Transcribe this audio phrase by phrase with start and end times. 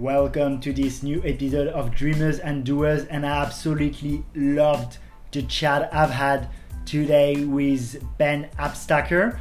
[0.00, 4.96] Welcome to this new episode of Dreamers and Doers, and I absolutely loved
[5.30, 6.48] the chat I've had
[6.86, 9.38] today with Ben Abstacker.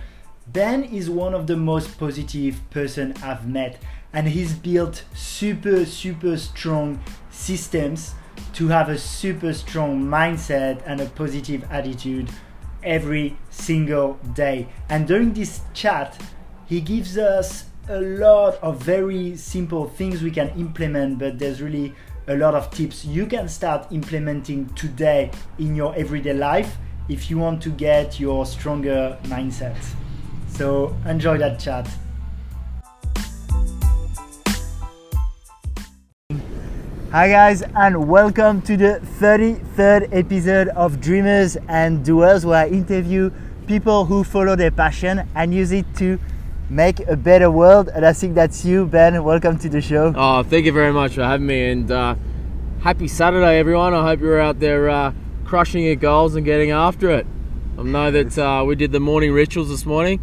[0.47, 3.81] Ben is one of the most positive person I've met,
[4.11, 7.01] and he's built super super strong
[7.31, 8.15] systems
[8.55, 12.29] to have a super strong mindset and a positive attitude
[12.83, 14.67] every single day.
[14.89, 16.21] And during this chat,
[16.65, 21.91] he gives us a lot of very simple things we can implement, but there's really
[22.27, 26.77] a lot of tips you can start implementing today in your everyday life
[27.09, 29.75] if you want to get your stronger mindset.
[30.49, 31.89] So enjoy that chat.
[37.09, 43.31] Hi guys and welcome to the 33rd episode of Dreamers and Doers where I interview
[43.65, 46.19] people who follow their passion and use it to
[46.69, 47.89] make a better world.
[47.89, 49.23] And I think that's you, Ben.
[49.23, 50.13] Welcome to the show.
[50.15, 52.15] Oh, thank you very much for having me, and uh,
[52.81, 53.93] happy Saturday, everyone.
[53.93, 55.13] I hope you're out there uh,
[55.45, 57.25] crushing your goals and getting after it.
[57.77, 60.19] I know that uh, we did the morning rituals this morning.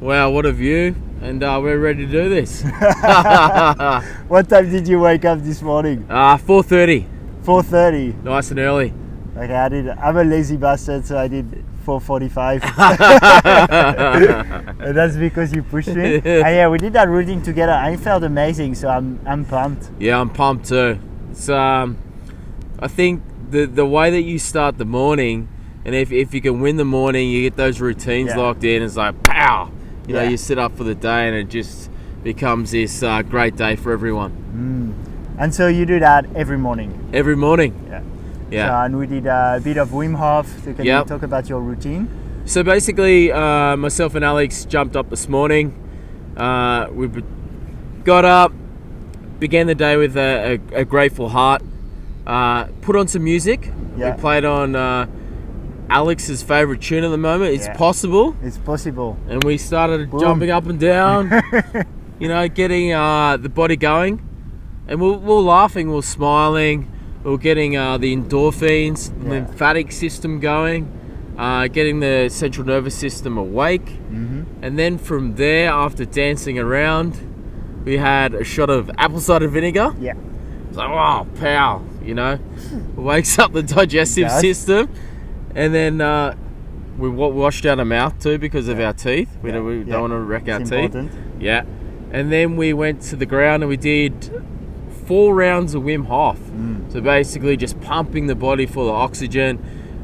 [0.00, 0.94] Wow, what a view!
[1.22, 2.62] And uh, we're ready to do this.
[4.28, 6.06] what time did you wake up this morning?
[6.08, 7.06] Uh, 4:30.
[7.44, 8.24] 4:30.
[8.24, 8.92] Nice and early.
[9.36, 9.88] Okay, I did.
[9.88, 12.60] I'm a lazy bastard, so I did 4:45.
[14.94, 16.16] that's because you pushed me.
[16.16, 17.72] and yeah, we did that routine together.
[17.72, 19.90] I felt amazing, so I'm I'm pumped.
[19.98, 20.98] Yeah, I'm pumped too.
[21.30, 21.98] It's um,
[22.78, 25.48] I think the the way that you start the morning,
[25.84, 28.36] and if, if you can win the morning, you get those routines Yeah.
[28.38, 28.82] locked in.
[28.82, 29.70] It's like pow,
[30.06, 31.90] you know, you sit up for the day, and it just
[32.24, 34.94] becomes this uh, great day for everyone.
[35.38, 37.10] And so you do that every morning.
[37.12, 37.74] Every morning.
[37.88, 38.02] Yeah.
[38.50, 38.68] Yeah.
[38.68, 40.46] So, and we did a bit of Wim Hof.
[40.64, 41.04] So can Yep.
[41.04, 42.08] you talk about your routine?
[42.44, 45.74] So basically, uh, myself and Alex jumped up this morning.
[46.36, 47.08] Uh, we
[48.04, 48.52] got up,
[49.40, 51.62] began the day with a, a, a grateful heart.
[52.26, 53.72] Uh, put on some music.
[53.96, 54.14] Yeah.
[54.14, 55.06] We played on uh,
[55.88, 57.54] Alex's favorite tune at the moment.
[57.54, 57.76] It's Yeah.
[57.76, 59.16] possible, It's possible.
[59.28, 60.20] and we started Boom.
[60.20, 61.30] jumping up and down.
[62.20, 64.20] you know, getting uh, the body going,
[64.88, 66.90] and we we're, we we're laughing, we we're smiling,
[67.30, 69.30] we're getting uh, the endorphins, Yeah.
[69.30, 70.88] lymphatic system going,
[71.36, 74.42] uh, getting the central nervous system awake, Mm-hmm.
[74.62, 77.18] and then from there, after dancing around,
[77.84, 79.94] we had a shot of apple cider vinegar.
[80.00, 80.14] Yeah.
[80.68, 82.38] It's like, wow, pow, you know,
[82.96, 84.88] wakes up the digestive system,
[85.54, 86.00] and then.
[86.00, 86.34] Uh,
[86.98, 88.86] we wa- washed down our mouth too because of Yeah.
[88.86, 89.28] our teeth.
[89.42, 89.56] We, Yeah.
[89.56, 90.96] don't, we don't want to wreck our It's teeth.
[91.38, 91.64] Yeah.
[92.10, 94.14] And then we went to the ground and we did
[95.06, 96.38] four rounds of Wim Hof.
[96.38, 96.92] Mm.
[96.92, 99.58] So basically just pumping the body full of oxygen,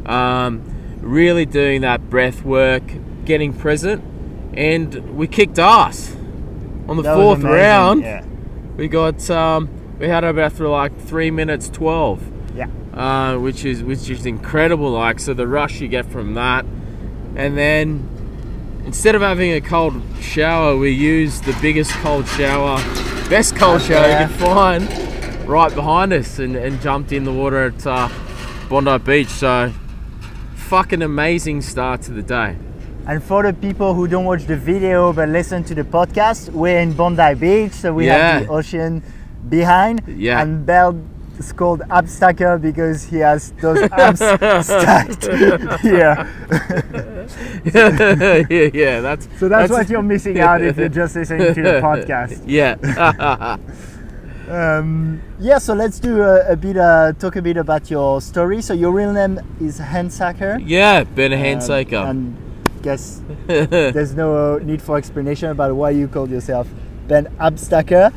[0.07, 0.63] um,
[1.01, 2.83] really doing that breath work,
[3.25, 4.03] getting present.
[4.55, 6.17] And we kicked ass.
[6.89, 8.25] On the That fourth round, Yeah.
[8.77, 9.69] we got, um,
[9.99, 12.21] we had our breath for like three minutes 12
[12.57, 12.67] Yeah.
[12.95, 14.91] uh, which is which is incredible.
[14.91, 16.65] Like so, the rush you get from that,
[17.37, 18.09] and then
[18.85, 22.79] instead of having a cold shower, we used the biggest cold shower,
[23.29, 24.23] best cold shower Yeah.
[24.23, 28.09] you can find, right behind us, and, and jumped in the water at uh,
[28.69, 29.29] Bondi Beach.
[29.29, 29.73] So,
[30.55, 32.57] fucking amazing start to the day.
[33.07, 36.79] And for the people who don't watch the video but listen to the podcast, we're
[36.79, 38.17] in Bondi Beach, so we Yeah.
[38.39, 39.03] have the ocean
[39.49, 40.03] behind.
[40.07, 40.41] Yeah.
[40.41, 41.09] And Ben
[41.45, 44.21] is called Abstacker because he has those abs
[44.67, 45.27] stacked
[45.81, 46.29] here.
[48.51, 51.81] yeah, yeah, that's So that's, what you're missing out if you're just listening to the
[51.81, 52.43] podcast.
[52.53, 52.77] Yeah.
[54.49, 58.61] Um, yeah, so let's do a, a bit, uh, talk a bit about your story.
[58.61, 60.63] So your real name is Handsacker.
[60.67, 62.37] yeah, Ben a Um, and
[62.83, 66.69] guess there's no need for explanation about why you called yourself
[67.09, 68.13] Ben Abstacker.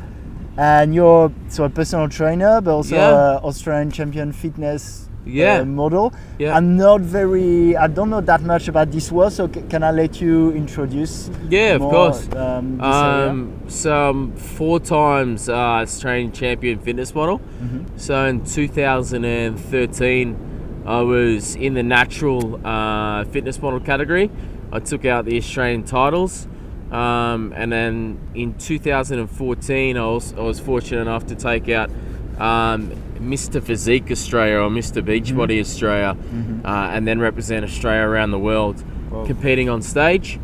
[0.57, 3.39] And you're so a personal trainer, but also Yeah.
[3.43, 5.59] Australian champion fitness Yeah.
[5.61, 6.13] uh, model.
[6.39, 6.55] Yeah.
[6.55, 9.91] I'm not very, I don't know that much about this world, so c- can I
[9.91, 11.29] let you introduce?
[11.49, 12.29] Yeah, of course.
[12.35, 12.79] Um?
[12.79, 15.53] Um, so I'm four times uh,
[15.84, 17.40] Australian champion fitness model.
[17.40, 17.97] Mm-hmm.
[17.97, 20.35] So in 2013,
[20.85, 24.29] I was in the natural uh, fitness model category.
[24.72, 26.47] I took out the Australian titles.
[26.96, 31.90] Um, and then in 2014, I was, I was fortunate enough to take out
[32.40, 33.62] um, Mr.
[33.62, 35.02] Physique Australia or Mr.
[35.03, 36.16] Beachbody Australia,
[36.64, 38.82] uh, and then represent Australia around the world,
[39.12, 39.26] Wow.
[39.26, 40.40] competing on stage.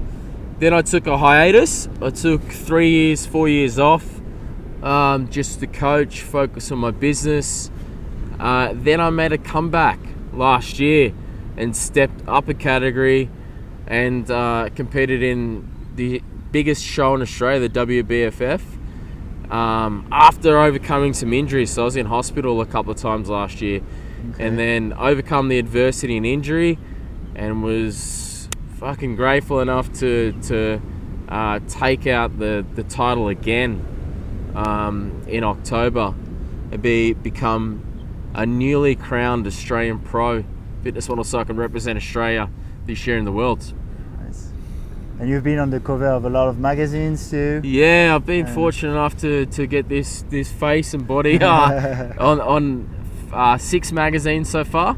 [0.59, 1.87] Then I took a hiatus.
[2.01, 4.05] I took three years, four years off,
[4.83, 7.71] um, just to coach, focus on my business.
[8.39, 9.99] Uh, then I made a comeback
[10.33, 11.13] last year
[11.57, 13.29] and stepped up a category
[13.87, 16.21] and uh, competed in the
[16.51, 18.61] biggest show in Australia, the WBFF.
[19.49, 21.71] um, after overcoming some injuries.
[21.71, 23.81] So I was in hospital a couple of times last year,
[24.33, 24.45] Okay.
[24.47, 26.77] and then overcome the adversity and injury,
[27.35, 28.47] and was
[28.79, 30.81] fucking grateful enough to to
[31.27, 33.83] uh, take out the the title again
[34.55, 36.13] um, in October
[36.71, 37.81] and be become
[38.33, 40.45] a newly crowned Australian pro
[40.83, 42.49] fitness model, so I can represent Australia
[42.85, 43.73] this year in the world.
[45.21, 47.61] And you've been on the cover of a lot of magazines too.
[47.63, 52.13] Yeah, I've been Um, fortunate enough to, to get this this face and body uh,
[52.17, 52.89] on on
[53.31, 54.97] uh, six magazines so far,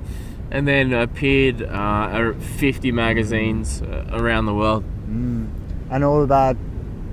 [0.50, 4.86] and then appeared uh, at 50 magazines uh, around the world.
[5.10, 5.50] Mm.
[5.92, 6.56] And all about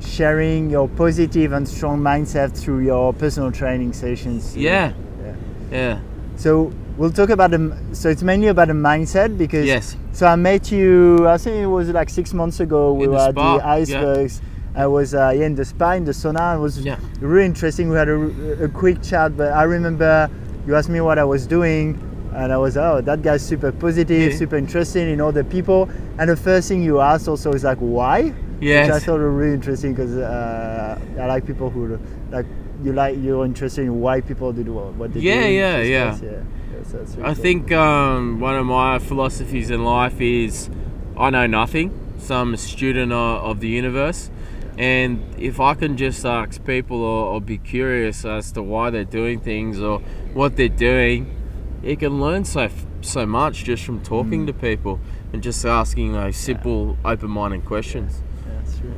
[0.00, 4.56] sharing your positive and strong mindset through your personal training sessions.
[4.56, 5.34] Yeah, Yeah.
[5.72, 5.98] yeah,
[6.36, 7.76] So we'll talk about the.
[7.92, 9.66] So it's mainly about the mindset because.
[9.66, 11.26] yes, So I met you.
[11.28, 12.92] I think it was like six months ago.
[12.92, 14.42] We In the were at the icebergs.
[14.74, 16.56] I was uh, yeah, in the spa in the sauna.
[16.56, 16.96] It was Yeah.
[17.20, 17.88] really interesting.
[17.90, 20.30] We had a, a quick chat, but I remember
[20.66, 21.98] you asked me what I was doing,
[22.34, 24.38] and I was oh that guy's super positive, Yeah.
[24.38, 25.88] super interested in other people.
[26.18, 29.32] And the first thing you asked also is like why, which I yes, thought was
[29.34, 31.98] really interesting because uh, I like people who
[32.30, 32.46] like
[32.84, 35.52] you like you're interested in why people do what they Yeah, do.
[35.52, 36.18] yeah, yeah.
[36.22, 36.42] yeah.
[36.84, 40.70] That's I think um, one of my philosophies in life is
[41.16, 44.30] I know nothing, so I'm a student of, of the universe.
[44.78, 49.04] And if I can just ask people or, or be curious as to why they're
[49.04, 49.98] doing things or
[50.32, 51.36] what they're doing,
[51.82, 52.68] you can learn so
[53.02, 54.46] so much just from talking Mm.
[54.48, 55.00] to people
[55.32, 58.20] and just asking those simple, open-minded questions.
[58.46, 58.92] Yeah, that's true.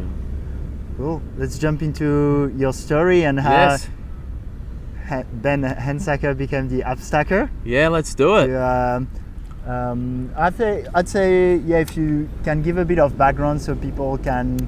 [0.96, 1.22] Cool.
[1.36, 3.88] Let's jump into your story and how Yes.
[5.32, 7.50] Ben Hensacker became the Abstacker.
[7.64, 8.54] Yeah, let's do it.
[8.54, 9.08] Um,
[9.66, 13.74] um, I'd say, I'd say, yeah, if you can give a bit of background so
[13.74, 14.58] people can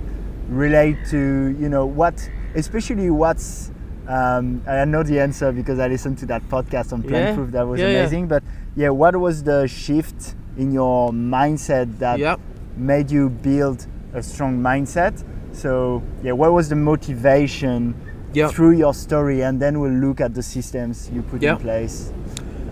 [0.49, 2.15] relate to, you know, what,
[2.55, 3.71] especially what's,
[4.07, 7.35] um, I know the answer because I listened to that podcast on Plant Yeah.
[7.35, 7.51] Proof.
[7.53, 7.99] That was Yeah, yeah.
[8.01, 8.29] amazing.
[8.29, 8.43] But
[8.77, 12.39] yeah, what was the shift in your mindset that Yep.
[12.77, 15.25] made you build a strong mindset.
[15.53, 17.95] So yeah, what was the motivation
[18.35, 18.51] Yep.
[18.53, 21.57] through your story, and then we'll look at the systems you put Yep.
[21.59, 22.13] in place.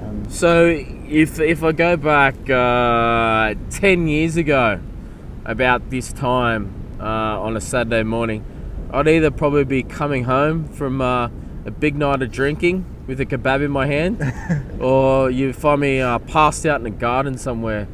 [0.03, 0.67] Um, So
[1.09, 4.79] if if I go back uh, ten years ago,
[5.45, 7.05] about this time uh,
[7.47, 8.45] on a Saturday morning,
[8.93, 11.29] I'd either probably be coming home from uh,
[11.65, 14.21] a big night of drinking with a kebab in my hand,
[14.81, 17.87] or you find me uh, passed out in a garden somewhere.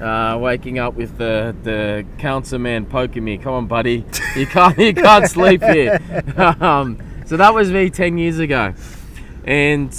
[0.00, 3.38] Uh, waking up with the the council man poking me.
[3.38, 4.04] Come on, buddy,
[4.36, 6.00] you can't you can't sleep here.
[6.60, 6.98] um,
[7.32, 8.74] so that was me ten years ago,
[9.46, 9.90] and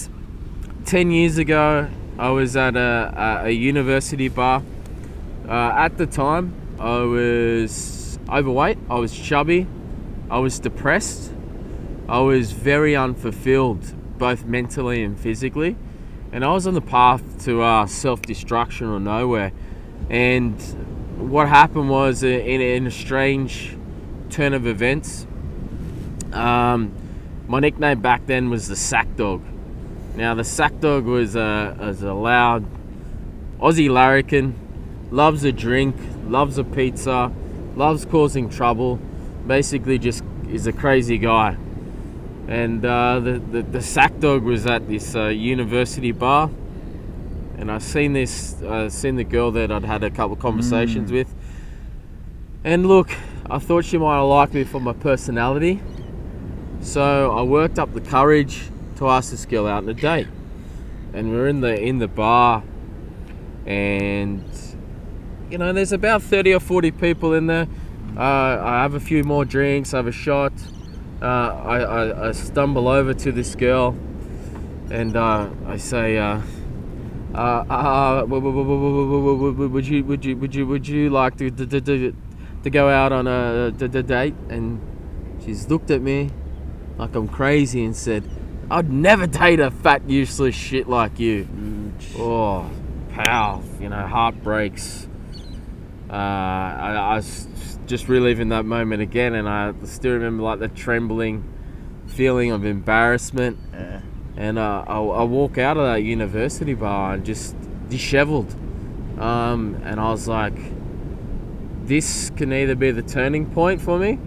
[0.86, 1.90] 10 years ago,
[2.20, 4.62] I was at a, a, a university bar.
[5.50, 9.66] Uh, at the time, I was overweight, I was chubby,
[10.30, 11.34] I was depressed,
[12.08, 15.76] I was very unfulfilled, both mentally and physically.
[16.32, 19.54] And I was on the path to uh, self destruction or nowhere.
[20.08, 20.62] And
[21.18, 23.76] what happened was, uh, in, in a strange
[24.30, 25.26] turn of events,
[26.32, 26.94] um,
[27.54, 29.40] my nickname back then was the Sack Dog.
[30.16, 32.66] Now the sack dog was a, was a loud
[33.60, 34.56] Aussie larrikin,
[35.12, 35.96] loves a drink,
[36.26, 37.32] loves a pizza,
[37.76, 38.96] loves causing trouble.
[39.46, 41.56] Basically, just is a crazy guy.
[42.48, 46.50] And uh, the, the the sack dog was at this uh, university bar,
[47.60, 51.12] and I seen this, uh, seen the girl that I'd had a couple of conversations
[51.12, 51.32] with.
[52.64, 53.12] And look,
[53.48, 55.82] I thought she might have liked me for my personality,
[56.84, 60.28] so I worked up the courage to ask this girl out on a date.
[61.14, 62.64] And we're in the in the bar
[63.66, 64.44] and
[65.50, 67.68] you know there's about 30 or 40 people in there.
[68.18, 70.54] Uh, I have a few more drinks, I have a shot.
[71.22, 73.96] Uh, I, I, I stumble over to this girl
[74.92, 76.42] and uh, I say uh,
[77.34, 82.16] uh, would you would you would you would you like to, to, to,
[82.64, 84.82] to go out on a date and
[85.44, 86.30] she's looked at me
[86.98, 88.24] like I'm crazy and said
[88.72, 91.48] I'd never date a fat useless shit like you
[92.18, 92.70] oh
[93.12, 95.08] pal you know heartbreaks.
[96.10, 97.48] uh, I, I was
[97.86, 101.44] just reliving that moment again and I still remember like the trembling
[102.08, 104.02] feeling of embarrassment yeah.
[104.38, 107.56] and uh, I, I walk out of that university bar and just
[107.94, 108.54] disheveled.
[109.20, 110.56] Um, and I was like,
[111.86, 114.18] this can either be the turning point for me,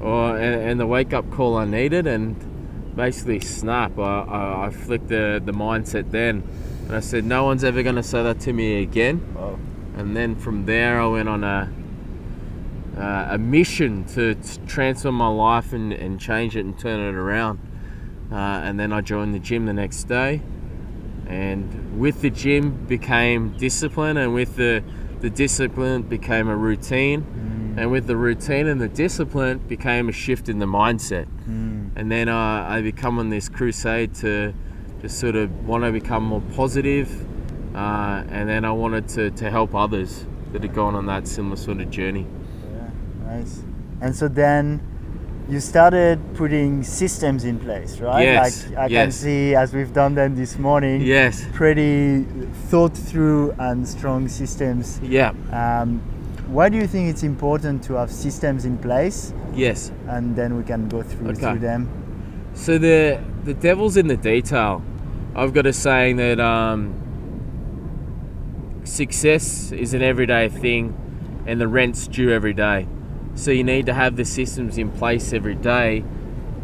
[0.00, 2.06] or and, and the wake up call I needed.
[2.06, 3.98] And basically, snap!
[3.98, 6.42] I, I, I flicked the the mindset then,
[6.86, 9.34] and I said, no one's ever going to say that to me again.
[9.34, 9.58] Wow.
[9.96, 11.70] And then from there, I went on a
[12.96, 17.16] uh, a mission to, to transform my life and, and change it and turn it
[17.18, 17.58] around.
[18.30, 20.40] Uh, and then I joined the gym the next day,
[21.26, 24.82] and with the gym became discipline, and with the
[25.20, 27.26] the discipline became a routine,
[27.76, 31.26] and with the routine and the discipline became a shift in the mindset.
[31.96, 32.36] And then uh,
[32.68, 34.54] I become on this crusade to
[35.02, 37.10] just sort of want to become more positive,
[37.74, 41.56] uh, and then I wanted to, to help others that had gone on that similar
[41.56, 42.26] sort of journey.
[42.72, 42.90] Yeah,
[43.24, 43.62] nice.
[44.00, 44.80] And so then
[45.48, 48.22] you started putting systems in place, right?
[48.22, 51.00] Yes, Like I can see as we've done them this morning.
[51.00, 51.44] Yes.
[51.52, 52.22] Pretty
[52.68, 55.00] thought through and strong systems.
[55.02, 55.32] Yeah.
[55.52, 56.00] Um,
[56.50, 59.32] why do you think it's important to have systems in place?
[59.54, 59.92] Yes.
[60.08, 61.40] And then we can go through, Okay.
[61.40, 61.88] through them.
[62.54, 64.82] So the the devil's in the detail.
[65.34, 66.92] I've got a saying that um,
[68.84, 70.94] success is an everyday thing,
[71.46, 72.86] and the rent's due every day.
[73.34, 76.04] So you need to have the systems in place every day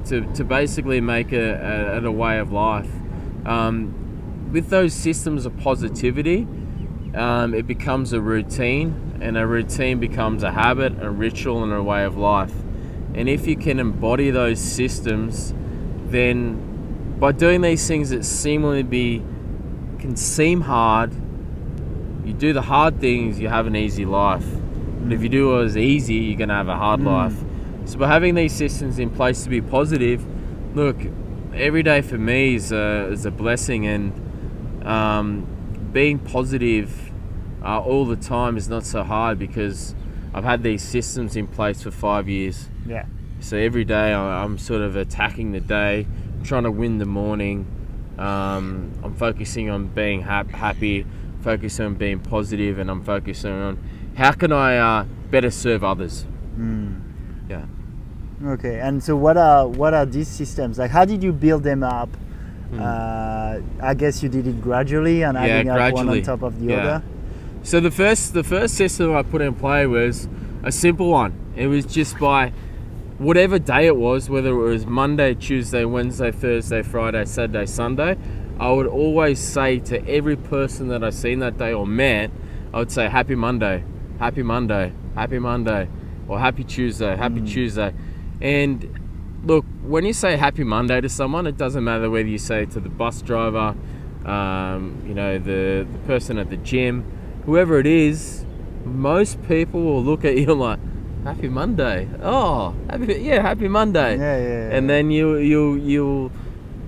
[0.07, 2.91] to, to basically make a, a, a way of life.
[3.45, 6.47] Um, with those systems of positivity,
[7.17, 11.83] um, it becomes a routine, and a routine becomes a habit, a ritual, and a
[11.83, 12.53] way of life.
[13.15, 15.55] And if you can embody those systems,
[16.09, 19.23] then by doing these things that seemingly be
[19.99, 21.11] can seem hard,
[22.27, 24.47] you do the hard things, you have an easy life.
[25.03, 27.35] But if you do what is easy, you're gonna have a hard life.
[27.87, 30.27] So by having these systems in place to be positive,
[30.77, 30.97] look,
[31.55, 35.47] every day for me is a, is a blessing, and um,
[35.93, 37.06] being positive
[37.67, 39.95] uh, all the time is not so hard because
[40.33, 42.69] I've had these systems in place for five years.
[42.87, 43.07] Yeah.
[43.41, 46.07] So every day I'm sort of attacking the day,
[46.45, 47.67] trying to win the morning.
[48.19, 51.05] Um, I'm focusing on being hap- happy,
[51.43, 53.79] focusing on being positive, and I'm focusing on
[54.17, 56.25] how can I uh, better serve others.
[57.51, 57.65] Yeah.
[58.45, 58.81] Okay.
[58.81, 60.79] And so what are what are these systems?
[60.79, 62.09] Like how did you build them up?
[62.71, 62.81] Hmm.
[62.81, 66.59] Uh, I guess you did it gradually and Yeah, adding up one on top of
[66.59, 66.77] the Yeah.
[66.77, 67.03] other.
[67.67, 70.29] So the first the first system I put in play was
[70.63, 71.35] a simple one.
[71.57, 72.53] It was just by
[73.19, 78.17] whatever day it was, whether it was Monday, Tuesday, Wednesday, Thursday, Friday, Saturday, Sunday,
[78.61, 82.31] I would always say to every person that I seen that day or met,
[82.73, 83.83] I would say Happy Monday,
[84.21, 85.89] Happy Monday, Happy Monday,
[86.29, 87.93] or Happy Tuesday, Happy Tuesday.
[88.41, 92.63] And look, when you say Happy Monday to someone, it doesn't matter whether you say
[92.63, 93.75] it to the bus driver,
[94.25, 97.05] um, you know, the, the person at the gym,
[97.47, 98.45] whoever it is,
[98.85, 100.81] most people will look at you like,
[101.25, 102.09] Happy Monday.
[102.23, 104.17] Oh, happy, yeah, Happy Monday.
[104.17, 104.77] Yeah, yeah, yeah.
[104.77, 106.31] And then you you you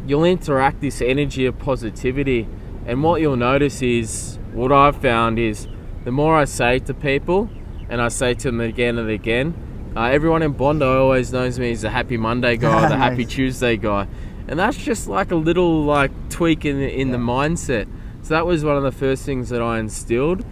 [0.06, 2.46] you'll interact this energy of positivity,
[2.86, 5.66] and what you'll notice is what I've found is
[6.04, 7.50] the more I say to people,
[7.88, 11.72] and I say to them again and again, uh, everyone in Bondi always knows me
[11.72, 14.06] as the Happy Monday guy, or the Happy Tuesday guy,
[14.46, 17.88] and that's just like a little like tweak in the, in the mindset.
[18.22, 20.44] So that was one of the first things that I instilled.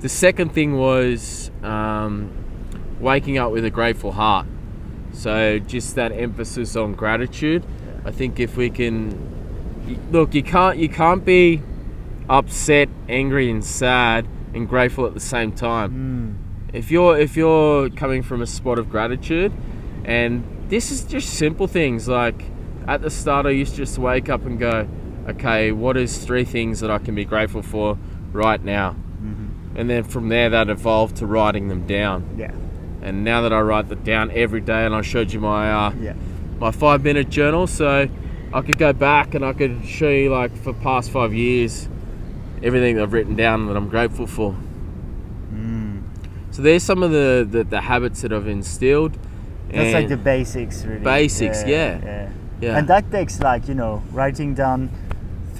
[0.00, 2.30] The second thing was um,
[3.00, 4.46] waking up with a grateful heart.
[5.12, 7.64] So just that emphasis on gratitude.
[8.04, 9.32] I think if we can
[10.10, 11.62] look, you can't you can't be
[12.28, 16.38] upset, angry, and sad and grateful at the same time.
[16.72, 19.52] If you're if you're coming from a spot of gratitude,
[20.04, 22.44] and this is just simple things like
[22.88, 24.88] at the start I used to just wake up and go,
[25.28, 27.98] okay, what is three things that I can be grateful for
[28.32, 28.96] right now?
[29.74, 32.34] And then from there that evolved to writing them down.
[32.36, 32.52] Yeah.
[33.00, 35.92] And now that I write that down every day, and I showed you my uh,
[35.98, 36.12] Yeah.
[36.60, 38.06] my five minute journal, so
[38.52, 41.88] I could go back and I could show you like for past five years
[42.62, 44.54] everything I've written down that I'm grateful for.
[46.52, 49.16] So there's some of the, the, the habits that I've instilled.
[49.70, 51.00] That's like the basics, really.
[51.00, 51.98] Basics, yeah.
[52.04, 52.30] yeah.
[52.60, 52.76] yeah.
[52.76, 54.90] And that takes like you know writing down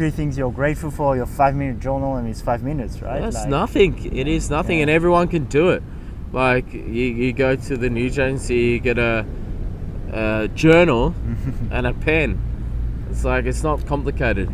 [0.02, 1.14] three things you're grateful for.
[1.14, 3.20] Your five minute journal, and it's five minutes, right?
[3.20, 4.12] That's Like, nothing.
[4.12, 4.82] It is nothing, Yeah.
[4.82, 5.80] and everyone can do it.
[6.32, 6.80] Like you,
[7.22, 9.24] you go to the news agency, you get a,
[10.12, 11.14] a journal
[11.70, 12.40] and a pen.
[13.12, 14.50] It's like it's not complicated,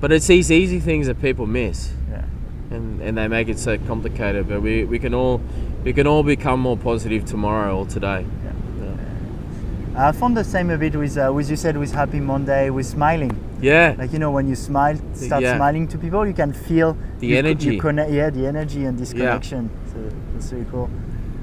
[0.00, 2.24] but it's these easy things that people miss, Yeah.
[2.70, 4.48] and, and they make it so complicated.
[4.48, 5.42] But we, we can all
[5.84, 8.24] we can all become more positive tomorrow or today.
[9.94, 12.86] I found the same a bit with uh, with you said with Happy Monday with
[12.86, 13.34] smiling.
[13.60, 15.56] Yeah, Like you know when you smile, start Yeah.
[15.56, 17.74] smiling to people, you can feel The you, energy.
[17.74, 19.26] You connect, yeah, the energy and this Yeah.
[19.26, 19.70] connection.
[19.92, 19.98] So
[20.32, 20.88] that's really cool.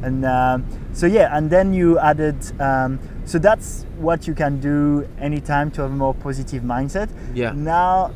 [0.01, 2.37] And um, so yeah, and then you added.
[2.61, 7.09] Um, so that's what you can do anytime to have a more positive mindset.
[7.33, 7.51] Yeah.
[7.53, 8.11] Now.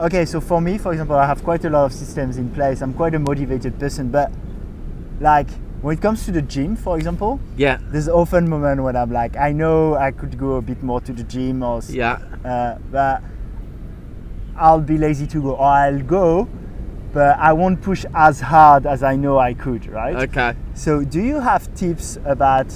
[0.00, 2.82] Okay, so for me, for example, I have quite a lot of systems in place.
[2.82, 4.32] I'm quite a motivated person, but
[5.20, 5.48] like
[5.82, 7.78] when it comes to the gym, for example, Yeah.
[7.90, 11.12] there's often moment when I'm like, I know I could go a bit more to
[11.12, 12.18] the gym or, Yeah.
[12.44, 13.22] uh, but
[14.56, 16.46] I'll be lazy to go, or I'll go,
[17.12, 20.14] but I won't push as hard as I know I could, right?
[20.28, 20.54] Okay.
[20.74, 22.66] So, do you have tips about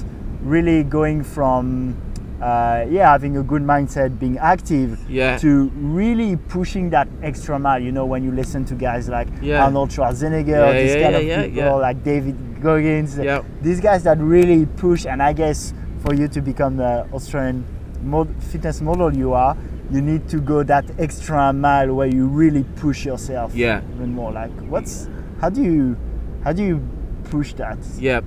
[0.43, 1.95] really going from,
[2.43, 5.37] uh, yeah, having a good mindset, being active, Yeah.
[5.39, 7.81] to really pushing that extra mile?
[7.81, 9.65] You know, when you listen to guys like Yeah.
[9.65, 12.37] Arnold Schwarzenegger, Yeah, these yeah, kind yeah, of yeah, people, like David
[12.71, 13.45] Goggins, Yep.
[13.63, 15.73] these guys that really push, and I guess
[16.05, 17.65] for you to become the Australian
[18.03, 19.57] mod- fitness model you are,
[19.93, 23.83] you need to go that extra mile where you really push yourself Yeah.
[23.95, 24.33] even more.
[24.33, 25.09] Like, what's
[25.41, 25.97] how do you
[26.43, 26.81] how do you
[27.31, 27.79] push that?
[28.01, 28.21] Yeah.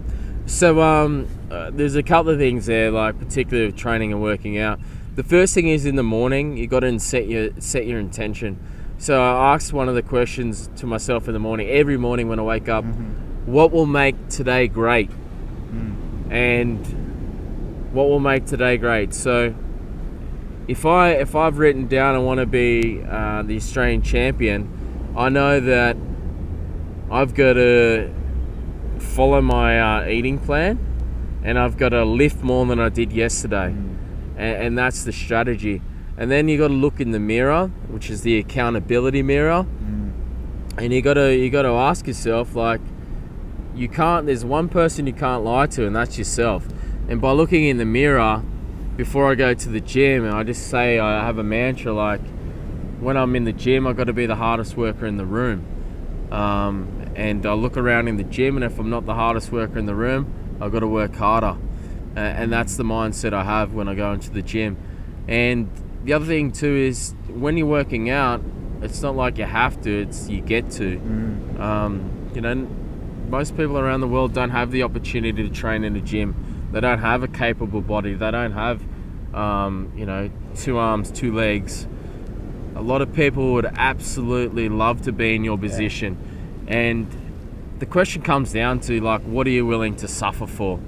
[0.45, 4.57] So um, uh, there's a couple of things there, like particularly with training and working
[4.57, 4.79] out.
[5.15, 8.57] The first thing is in the morning, you got to set your set your intention.
[8.99, 12.39] So I asked one of the questions to myself in the morning, every morning when
[12.39, 12.85] I wake up,
[13.45, 15.09] what will make today great,
[16.29, 16.85] and
[17.93, 19.13] what will make today great.
[19.13, 19.55] So
[20.67, 24.69] if I if I've written down I want to be uh, the Australian champion,
[25.17, 25.97] I know that
[27.09, 28.13] I've got to
[28.99, 30.77] follow my uh, eating plan,
[31.43, 33.73] and I've got to lift more than I did yesterday,
[34.37, 35.81] and, and that's the strategy.
[36.17, 39.65] And then you got to look in the mirror, which is the accountability mirror,
[40.77, 42.81] and you got to you got to ask yourself like,
[43.75, 44.25] you can't.
[44.25, 46.67] There's one person you can't lie to, and that's yourself.
[47.07, 48.43] And by looking in the mirror
[48.95, 52.21] before I go to the gym, and I just say I have a mantra like,
[52.99, 55.65] when I'm in the gym, i've got to be the hardest worker in the room.
[56.31, 59.79] Um, and I look around in the gym, and if I'm not the hardest worker
[59.79, 61.57] in the room, I've got to work harder.
[62.15, 64.77] Uh, and that's the mindset I have when I go into the gym.
[65.27, 65.69] And
[66.03, 68.41] the other thing too is when you're working out,
[68.81, 70.97] it's not like you have to; it's you get to.
[71.59, 72.67] Um, you know,
[73.29, 76.35] most people around the world don't have the opportunity to train in a gym.
[76.71, 78.13] They don't have a capable body.
[78.13, 78.81] They don't have,
[79.33, 81.87] um, you know, two arms, two legs.
[82.75, 86.17] A lot of people would absolutely love to be in your position.
[86.67, 87.07] And
[87.79, 90.79] the question comes down to like, what are you willing to suffer for?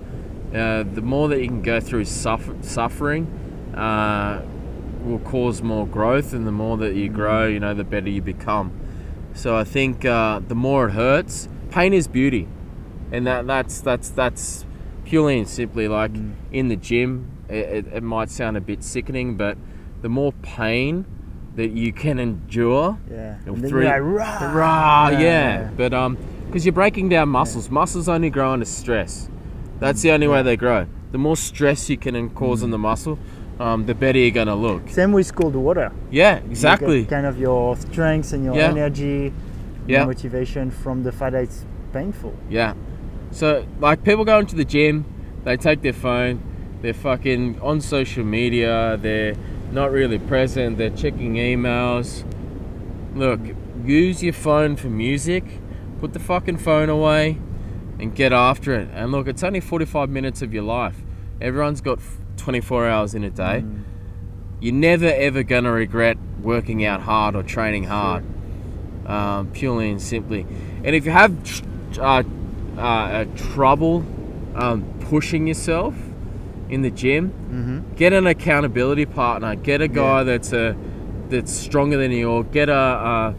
[0.54, 3.26] Uh, the more that you can go through suffer- suffering
[3.76, 4.44] uh,
[5.04, 8.22] will cause more growth, and the more that you grow, you know, the better you
[8.22, 8.72] become.
[9.34, 12.48] So I think uh, the more it hurts, pain is beauty,
[13.12, 14.66] and that that's that's that's
[15.06, 16.12] purely and simply like
[16.52, 17.28] in the gym.
[17.50, 19.58] It, it, it might sound a bit sickening, but
[20.02, 21.06] the more pain
[21.56, 23.36] that you can endure, Yeah.
[23.46, 25.20] Or And then three- like, "Rah!" Rah, yeah.
[25.20, 25.70] Yeah.
[25.76, 27.70] But um, because you're breaking down muscles.
[27.70, 29.28] Muscles only grow under stress.
[29.80, 30.86] That's the only way they grow.
[31.12, 33.20] The more stress you can cause on the muscle,
[33.60, 34.88] um, the better you're gonna look.
[34.90, 35.92] Same with cold water.
[36.10, 37.04] Yeah, exactly.
[37.06, 38.70] kind of your strength and your Yeah.
[38.70, 39.34] energy,
[39.92, 40.06] Yeah.
[40.06, 42.34] motivation from the fact that it's painful.
[42.50, 42.74] Yeah.
[43.32, 45.06] So like people go into the gym,
[45.44, 46.42] they take their phone,
[46.82, 49.36] they're fucking on social media, they're
[49.72, 52.26] not really present, they're checking emails.
[53.16, 53.40] Look,
[53.86, 55.44] use your phone for music,
[56.00, 57.38] put the fucking phone away
[58.00, 58.90] and get after it.
[58.94, 60.98] And look, it's only 45 minutes of your life.
[61.40, 62.00] Everyone's got
[62.38, 63.64] 24 hours in a day.
[63.66, 63.84] Mm.
[64.60, 68.24] You're never ever gonna regret working out hard or training hard
[69.06, 70.46] um, purely and simply.
[70.84, 71.34] And if you have
[72.00, 72.24] uh,
[72.78, 74.06] uh, uh, trouble
[74.56, 75.96] um, pushing yourself
[76.70, 77.96] in the gym, Mm-hmm.
[77.96, 79.56] get an accountability partner.
[79.56, 80.76] Get a guy that's a
[81.30, 83.36] that's stronger than you, or get a a,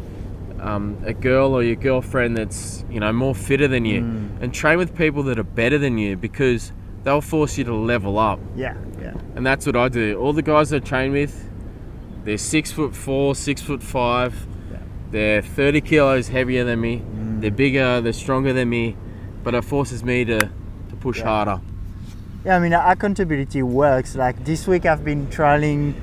[0.61, 4.01] um, a girl or your girlfriend that's you know more fitter than you,
[4.41, 6.73] and train with people that are better than you because
[7.05, 8.39] they'll force you to level up.
[8.55, 9.15] Yeah, yeah.
[9.35, 10.19] And that's what I do.
[10.21, 11.49] All the guys I train with,
[12.25, 14.47] they're six foot four, six foot five.
[15.13, 15.41] Yeah.
[15.41, 16.99] They're 30 kilos heavier than me.
[17.01, 17.41] Mm.
[17.41, 18.97] They're bigger, they're stronger than me,
[19.45, 21.25] but it forces me to, to push Yeah.
[21.27, 21.61] harder.
[22.45, 24.17] Yeah, I mean, accountability works.
[24.17, 25.95] Like this week, I've been trialing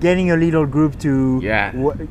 [0.00, 1.72] getting a little group to Yeah.
[1.72, 2.06] w-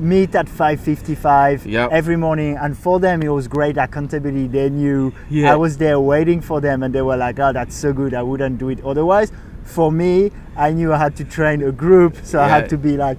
[0.00, 1.90] meet at 5:55 Yep.
[1.92, 4.48] every morning, and for them it was great accountability.
[4.48, 5.52] They knew Yeah.
[5.52, 8.14] I was there waiting for them, and they were like, "Oh, that's so good.
[8.14, 9.30] I wouldn't do it otherwise."
[9.62, 12.96] For me, I knew I had to train a group, so I had to be
[12.96, 13.16] like,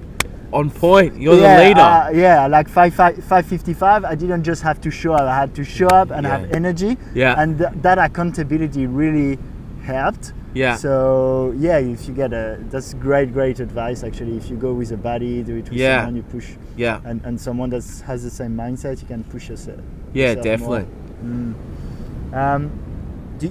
[0.53, 1.79] On point, you're yeah, the leader.
[1.81, 5.53] uh, yeah, like 5, 5, 555, I didn't just have to show up, I had
[5.55, 6.37] to show up and Yeah.
[6.37, 6.97] have energy.
[7.13, 7.35] Yeah.
[7.41, 9.37] And th- that accountability really
[9.83, 10.33] helped.
[10.53, 10.75] Yeah.
[10.77, 14.37] So, yeah, if you get a, that's great, great advice actually.
[14.37, 15.97] If you go with a buddy, do it with Yeah.
[15.97, 19.49] someone you push, yeah, and, and someone that has the same mindset, you can push
[19.49, 19.81] yourself.
[20.13, 20.85] yeah, yourself definitely.
[21.23, 22.39] more.
[22.39, 22.71] Um,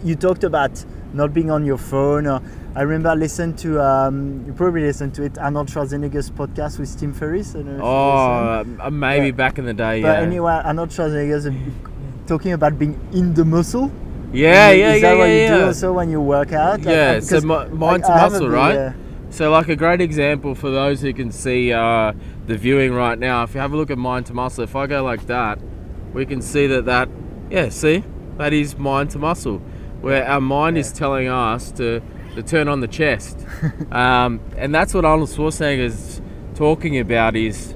[0.03, 0.83] you talked about
[1.15, 2.27] not being on your phone.
[2.27, 2.41] Or
[2.77, 6.99] I remember I listened to, um, you probably listened to it, Arnold Schwarzenegger's podcast with
[6.99, 7.55] Tim Ferriss.
[7.55, 8.81] I don't know if you listened.
[8.83, 9.33] Oh, uh, maybe Yeah.
[9.33, 10.03] back in the day, yeah.
[10.07, 10.27] But yeah.
[10.27, 11.53] anyway, Arnold Schwarzenegger's uh,
[12.27, 13.91] talking about being in the muscle.
[14.33, 16.81] Yeah, Is- yeah, is yeah, that what you do also when you work out?
[16.81, 18.75] Like, Yeah, uh, so because, mi- mind like, to muscle, right?
[18.75, 18.93] yeah.
[19.31, 22.13] So, like a great example for those who can see uh,
[22.47, 24.87] the viewing right now, if you have a look at mind to muscle, if I
[24.87, 25.59] go like that,
[26.13, 27.09] we can see that that,
[27.51, 28.05] yeah, see,
[28.39, 29.61] that is mind to muscle,
[30.05, 32.01] where our mind is telling us to,
[32.35, 33.39] to turn on the chest.
[33.91, 36.21] um, and that's what Arnold Schwarzenegger is
[36.55, 37.75] talking about is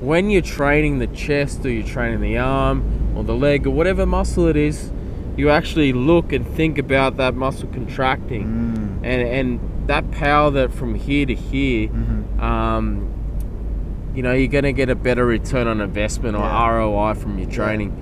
[0.00, 4.04] when you're training the chest or you're training the arm or the leg or whatever
[4.04, 4.90] muscle it is,
[5.36, 8.96] you actually look and think about that muscle contracting Mm.
[9.04, 12.40] and and that power that from here to here, Mhm.
[12.42, 13.08] um,
[14.14, 16.64] you know, you're gonna get a better return on investment or Yeah.
[16.74, 17.92] ROI from your training.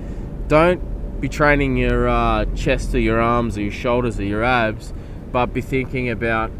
[0.47, 0.81] Don't
[1.19, 4.93] be training your uh, chest or your arms or your shoulders or your abs,
[5.31, 6.51] but be thinking about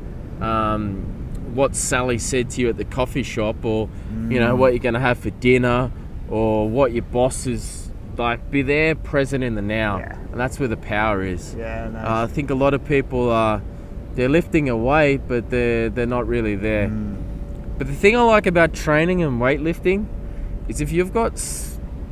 [0.41, 0.95] um,
[1.53, 3.89] what Sally said to you at the coffee shop, or
[4.29, 4.57] you know Mm.
[4.57, 5.91] what you're gonna have for dinner,
[6.29, 8.51] or what your boss is like.
[8.51, 10.15] Be there, present in the now, Yeah.
[10.31, 11.55] and that's where the power is.
[11.57, 12.05] Yeah, nice.
[12.05, 13.61] Uh, I think a lot of people are
[14.15, 16.87] they're lifting a weight, but they're they're not really there.
[16.87, 17.15] Mm.
[17.77, 20.05] But the thing I like about training and weightlifting
[20.67, 21.37] is if you've got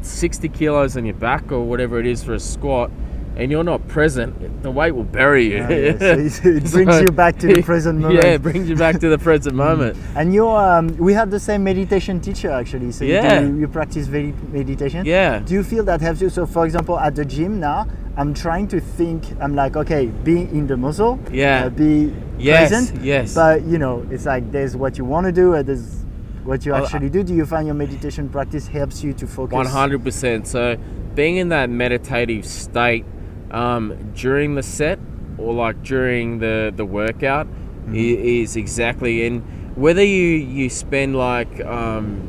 [0.01, 2.91] 60 kilos on your back or whatever it is for a squat,
[3.35, 5.57] and you're not present, the weight will bury you.
[5.57, 6.05] Yeah, yeah, so
[6.49, 8.23] it- brings you back to the present moment.
[8.23, 9.95] Yeah, it brings you back to the present moment.
[10.15, 12.91] And you, um, we had the same meditation teacher actually.
[12.91, 13.41] So Yeah.
[13.41, 15.05] you, do, you practice very meditation.
[15.05, 15.39] Yeah.
[15.39, 16.29] Do you feel that helps you?
[16.29, 19.25] So, for example, at the gym now, I'm trying to think.
[19.39, 21.19] I'm like, okay, be in the muscle.
[21.31, 21.65] Yeah.
[21.65, 23.03] Uh, be Yes, present.
[23.03, 23.35] yes.
[23.35, 26.03] But you know, it's like there's what you want to do, and there's
[26.47, 27.23] what you actually do.
[27.23, 29.67] Do you find your meditation practice helps you to focus?
[29.69, 30.47] 100%.
[30.47, 30.77] So
[31.15, 33.05] being in that meditative state
[33.51, 34.99] um, during the set
[35.37, 37.47] or like during the, the workout
[37.87, 37.95] Mm-hmm.
[37.95, 42.21] is exactly and whether you you spend like um,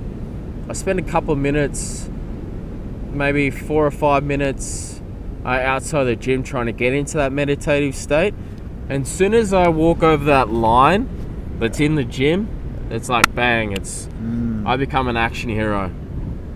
[0.68, 2.08] I spend a couple of minutes
[3.10, 5.02] maybe four or five minutes
[5.44, 8.34] uh, outside the gym trying to get into that meditative state
[8.88, 11.08] and as soon as I walk over that line
[11.58, 12.48] that's in the gym
[12.90, 14.66] it's like bang it's Mm.
[14.66, 15.90] I become an action hero.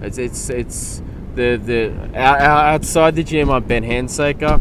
[0.00, 1.02] It's it's it's
[1.34, 4.60] the the out, out- outside the gym I'm Ben Handsaker.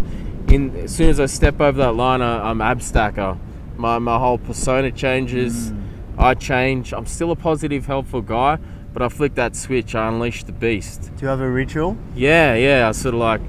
[0.52, 3.38] In as soon as I step over that line, I, I'm Abstacker.
[3.78, 5.74] My my whole persona changes.
[6.18, 6.94] I change.
[6.94, 8.60] I'm still a positive, helpful guy,
[8.94, 9.96] but I flick that switch.
[9.96, 11.10] I unleash the beast.
[11.16, 11.98] Do you have a ritual?
[12.16, 12.88] Yeah, yeah.
[12.88, 13.42] I sort of like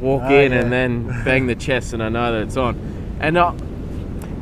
[0.00, 0.60] walk Ah, in yeah.
[0.60, 2.78] and then bang the chest, and I know that it's on.
[3.20, 3.52] And I,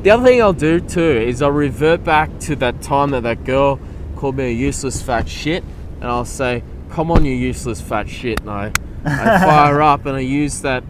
[0.03, 3.45] the other thing I'll do too is I'll revert back to that time that that
[3.45, 3.81] girl
[4.17, 5.63] called me a useless fat shit,
[6.01, 8.73] and I'll say, "Come on, you useless fat shit," and I,
[9.05, 10.85] I fire up and I use that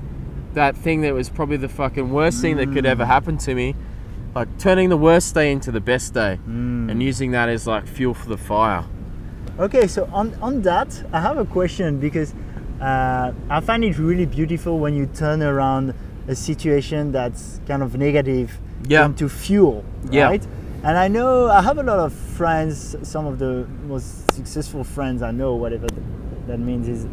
[0.55, 3.75] that thing that was probably the fucking worst thing that could ever happen to me,
[4.35, 6.91] like turning the worst day into the best day, Mm.
[6.91, 8.85] and using that as like fuel for the fire.
[9.59, 12.33] Okay, so on, on that, I have a question because
[12.81, 15.95] uh, I find it really beautiful when you turn around
[16.29, 19.07] a situation that's kind of negative Yeah.
[19.07, 20.25] into fuel, Yeah.
[20.25, 20.47] right?
[20.85, 25.23] And I know I have a lot of friends, some of the most successful friends
[25.23, 25.87] I know, whatever
[26.47, 27.07] that means is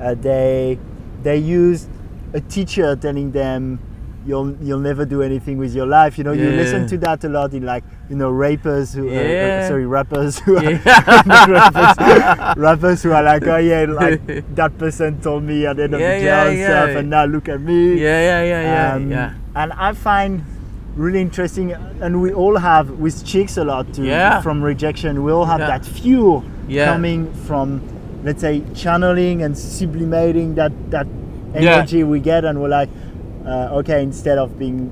[0.00, 0.78] uh, they
[1.22, 1.86] they use
[2.32, 3.78] a teacher telling them
[4.26, 6.16] you'll you'll never do anything with your life.
[6.16, 9.12] You know, you listen to that a lot in like you know rappers who uh,
[9.12, 9.68] uh, Yeah.
[9.68, 10.62] sorry rappers who are
[11.48, 14.20] rappers, rappers who are like oh yeah like
[14.54, 16.66] that person told me at the end of Yeah, the yeah, yeah.
[16.68, 17.94] stuff and now look at me.
[17.94, 19.34] Yeah, yeah, yeah, yeah, Um, yeah.
[19.56, 20.44] And I find
[20.94, 24.04] really interesting, and we all have with chicks a lot too.
[24.04, 24.42] Yeah.
[24.42, 26.92] From rejection, we all have that fuel Yeah.
[26.92, 27.80] coming from,
[28.24, 31.06] let's say, channeling and sublimating that that
[31.54, 32.90] energy we get, and we're like,
[33.46, 34.90] uh, okay, instead of being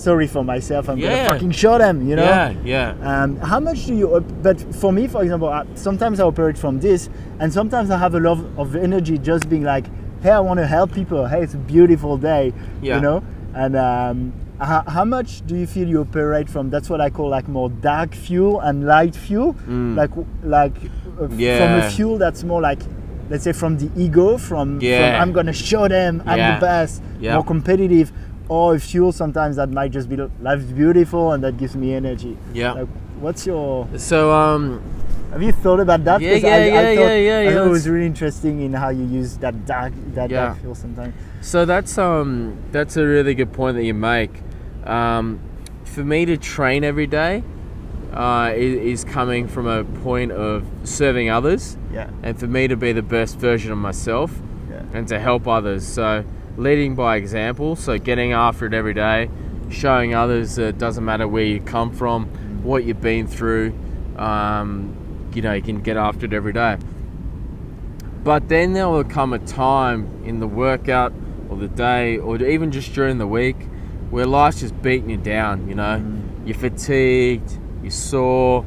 [0.00, 1.08] sorry for myself, I'm Yeah.
[1.10, 1.96] gonna fucking show them.
[2.08, 2.24] You know.
[2.24, 2.94] Yeah, yeah.
[3.10, 4.24] Um, how much do you?
[4.42, 7.08] But for me, for example, I, sometimes I operate from this,
[7.40, 9.86] and sometimes I have a lot of energy just being like,
[10.22, 11.26] "Hey, I want to help people.
[11.26, 12.96] Hey, it's a beautiful day." Yeah.
[12.96, 13.22] You know.
[13.52, 16.70] And um, how, how much do you feel you operate from?
[16.70, 19.96] That's what I call like more dark fuel and light fuel, Mm.
[19.96, 20.10] like
[20.44, 20.76] like
[21.20, 21.86] uh, from Yeah.
[21.86, 22.80] a fuel that's more like.
[23.32, 25.22] Let's say from the ego, from, from Yeah.
[25.22, 26.54] I'm gonna show them I'm Yeah.
[26.56, 27.34] the best, Yeah.
[27.34, 28.10] more competitive,
[28.50, 32.36] or fuel sometimes that might just be life's beautiful and that gives me energy.
[32.52, 32.72] Yeah.
[32.72, 32.88] Like,
[33.20, 33.88] what's your?
[33.96, 34.82] So um,
[35.30, 36.20] Have you thought about that?
[36.20, 38.72] Yeah, yeah, I, I yeah, thought, yeah, yeah, I thought it was really interesting in
[38.72, 40.46] how you use that dark, that Yeah.
[40.46, 41.14] dark feel sometimes.
[41.40, 44.32] So that's um that's a really good point that you make.
[44.84, 45.38] Um,
[45.84, 47.44] for me to train every day
[48.12, 52.76] uh, is, is coming from a point of serving others, Yeah, and for me to
[52.76, 54.32] be the best version of myself,
[54.68, 55.86] yeah, and to help others.
[55.86, 56.24] So
[56.60, 57.74] leading by example.
[57.74, 59.30] So getting after it every day,
[59.70, 62.26] showing others that it doesn't matter where you come from,
[62.62, 63.72] what you've been through.
[64.16, 66.76] Um, you know, you can get after it every day.
[68.22, 71.12] But then there will come a time in the workout
[71.48, 73.56] or the day or even just during the week
[74.10, 76.02] where life's just beating you down, you know.
[76.02, 76.46] Mm.
[76.46, 78.66] You're fatigued, you're sore,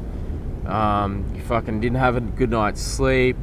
[0.66, 3.36] um, you fucking didn't have a good night's sleep.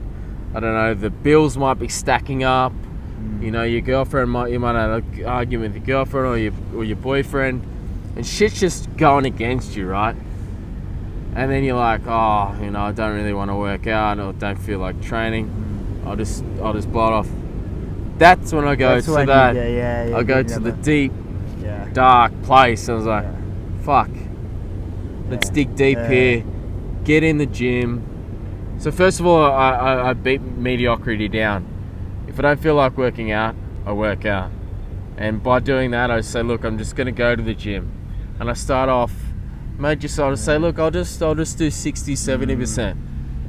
[0.53, 2.73] I don't know, the bills might be stacking up.
[3.21, 3.43] Mm.
[3.43, 6.53] You know, your girlfriend might you might have an argument with your girlfriend or your
[6.75, 7.63] or your boyfriend,
[8.15, 10.15] and shit's just going against you, right?
[11.33, 14.33] And then you're like, oh, you know, I don't really want to work out or
[14.33, 16.01] don't feel like training.
[16.05, 17.29] I'll just I'll just blow it off.
[18.17, 19.55] That's when I go That's to that.
[19.55, 21.11] yeah, yeah, yeah, I go to the deep,
[21.93, 22.87] dark place.
[22.87, 23.25] And I was like,
[23.83, 24.09] fuck.
[25.29, 26.43] Let's dig deep here.
[27.03, 28.77] Get in the gym.
[28.79, 31.65] So first of all, I, I, I beat mediocrity down.
[32.31, 34.51] If I don't feel like working out, I work out.
[35.17, 37.91] And by doing that, I say, look, I'm just going to go to the gym,
[38.39, 39.13] and I start off.
[39.83, 40.15] I'll just
[40.45, 42.97] say, look, I'll just I'll just do 60, 70 percent.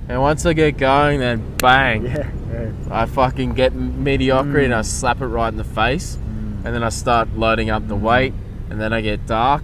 [0.09, 2.73] And once I get going, then bang, Yeah, yeah.
[2.91, 4.79] I fucking get mediocrity and Mm.
[4.79, 6.17] I slap it right in the face.
[6.17, 6.65] Mm.
[6.65, 8.35] And then I start loading up the weight,
[8.69, 9.63] and then I get dark.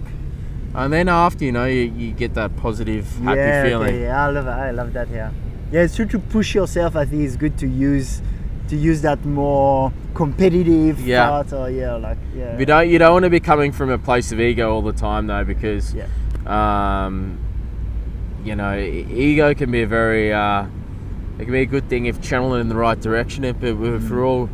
[0.73, 4.01] And then after, you know, you, you get that positive, happy yeah, feeling.
[4.01, 4.51] Yeah, I love it.
[4.51, 5.09] I love that.
[5.09, 5.31] Yeah,
[5.73, 5.81] yeah.
[5.81, 6.95] It's true to push yourself.
[6.95, 8.21] I think it's good to use
[8.69, 11.27] to use that more competitive Yeah.
[11.29, 11.53] part.
[11.53, 12.57] Or yeah, like yeah.
[12.57, 14.93] You don't you don't want to be coming from a place of ego all the
[14.93, 16.07] time though, because Yeah.
[16.45, 17.37] um,
[18.43, 20.65] you know ego can be a very uh,
[21.39, 23.43] it can be a good thing if channeled in the right direction.
[23.43, 24.09] If, if Mm.
[24.09, 24.49] we're all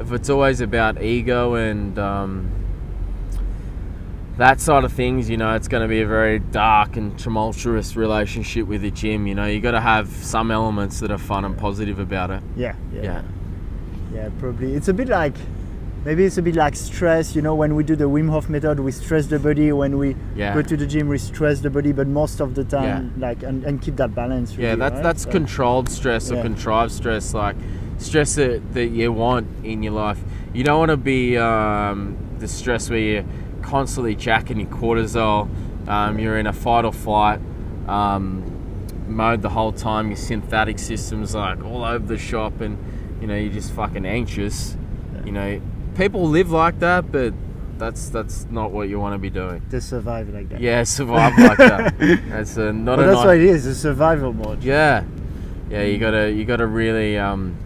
[0.00, 2.50] if it's always about ego and um,
[4.36, 7.96] that side of things, you know, it's going to be a very dark and tumultuous
[7.96, 9.26] relationship with the gym.
[9.26, 12.42] You know, you got to have some elements that are fun and positive about it.
[12.54, 13.22] Yeah, yeah, Yeah.
[14.14, 14.28] Yeah.
[14.38, 15.34] Probably it's a bit like
[16.04, 17.34] maybe it's a bit like stress.
[17.34, 19.72] You know, when we do the Wim Hof method, we stress the body.
[19.72, 20.54] When we Yeah.
[20.54, 21.92] go to the gym, we stress the body.
[21.92, 24.56] But most of the time, like and, and keep that balance.
[24.56, 25.02] Really, Yeah, that's right?
[25.02, 26.42] that's So- controlled stress or Yeah.
[26.42, 27.56] contrived stress, like
[27.98, 30.22] stress that, that you want in your life.
[30.52, 33.24] You don't want to be um, the stress where you're
[33.62, 35.48] constantly jacking your cortisol.
[35.88, 37.40] Um, you're in a fight or flight
[37.88, 38.42] um,
[39.08, 40.08] mode the whole time.
[40.08, 42.76] Your sympathetic system's like all over the shop, and
[43.20, 44.76] you know you're just fucking anxious.
[45.24, 45.60] You know,
[45.96, 47.34] people live like that, but
[47.78, 49.62] that's that's not what you want to be doing.
[49.70, 50.60] to survive like that.
[50.60, 51.98] Yeah, survive like that.
[52.28, 53.66] That's a, not But a that's nice- what it is.
[53.66, 54.62] A survival mode.
[54.62, 55.04] yeah,
[55.68, 55.82] yeah.
[55.82, 57.56] You gotta you gotta really um,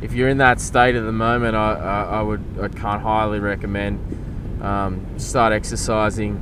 [0.00, 3.38] if you're in that state at the moment, I, I, I would I can't highly
[3.40, 3.98] recommend
[4.62, 6.40] um, start exercising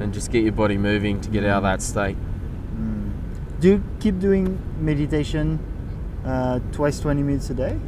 [0.00, 2.16] and just get your body moving to get out of that state.
[2.76, 3.12] Mm.
[3.60, 5.60] Do you keep doing meditation
[6.24, 7.78] uh, twice 20 minutes a day?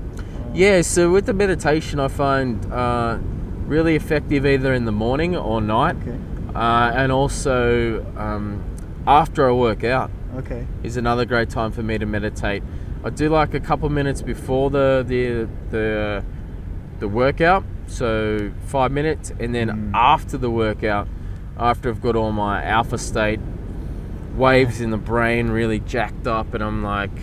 [0.54, 0.82] Yeah.
[0.82, 3.18] So with the meditation, I find uh,
[3.66, 6.16] really effective either in the morning or night, Okay.
[6.54, 8.62] uh, and also um,
[9.06, 10.10] after I work out.
[10.36, 10.66] Okay.
[10.82, 12.62] is another great time for me to meditate.
[13.02, 16.22] I do like a couple minutes before the the the
[16.98, 19.90] the workout, so five minutes, and then Mm.
[19.94, 21.08] after the workout,
[21.58, 23.40] after I've got all my alpha state
[24.36, 27.16] waves in the brain really jacked up, and I'm like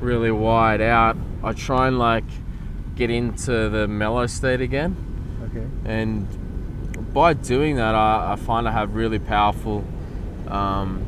[0.00, 1.16] really wide out.
[1.42, 2.24] I try and like
[2.96, 4.96] get into the mellow state again,
[5.50, 5.66] Okay.
[5.84, 6.26] and
[7.14, 9.84] by doing that, I, I find I have really powerful
[10.48, 11.04] um,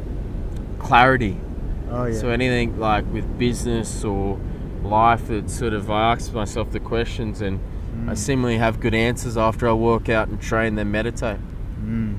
[0.78, 1.38] clarity.
[1.90, 2.18] Oh yeah.
[2.18, 4.38] So anything like with business or
[4.82, 7.60] life that sort of I ask myself the questions and
[8.08, 8.16] I Mm.
[8.16, 11.38] seemingly have good answers after I work out and train then meditate.
[11.84, 12.16] Mm.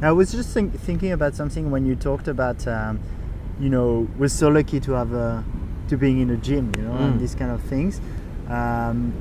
[0.00, 3.00] I was just think, thinking about something when you talked about, um,
[3.58, 5.42] you know, we're so lucky to have a,
[5.88, 7.18] to being in a gym, you know, and Mm.
[7.20, 8.00] these kind of things.
[8.48, 9.12] Um,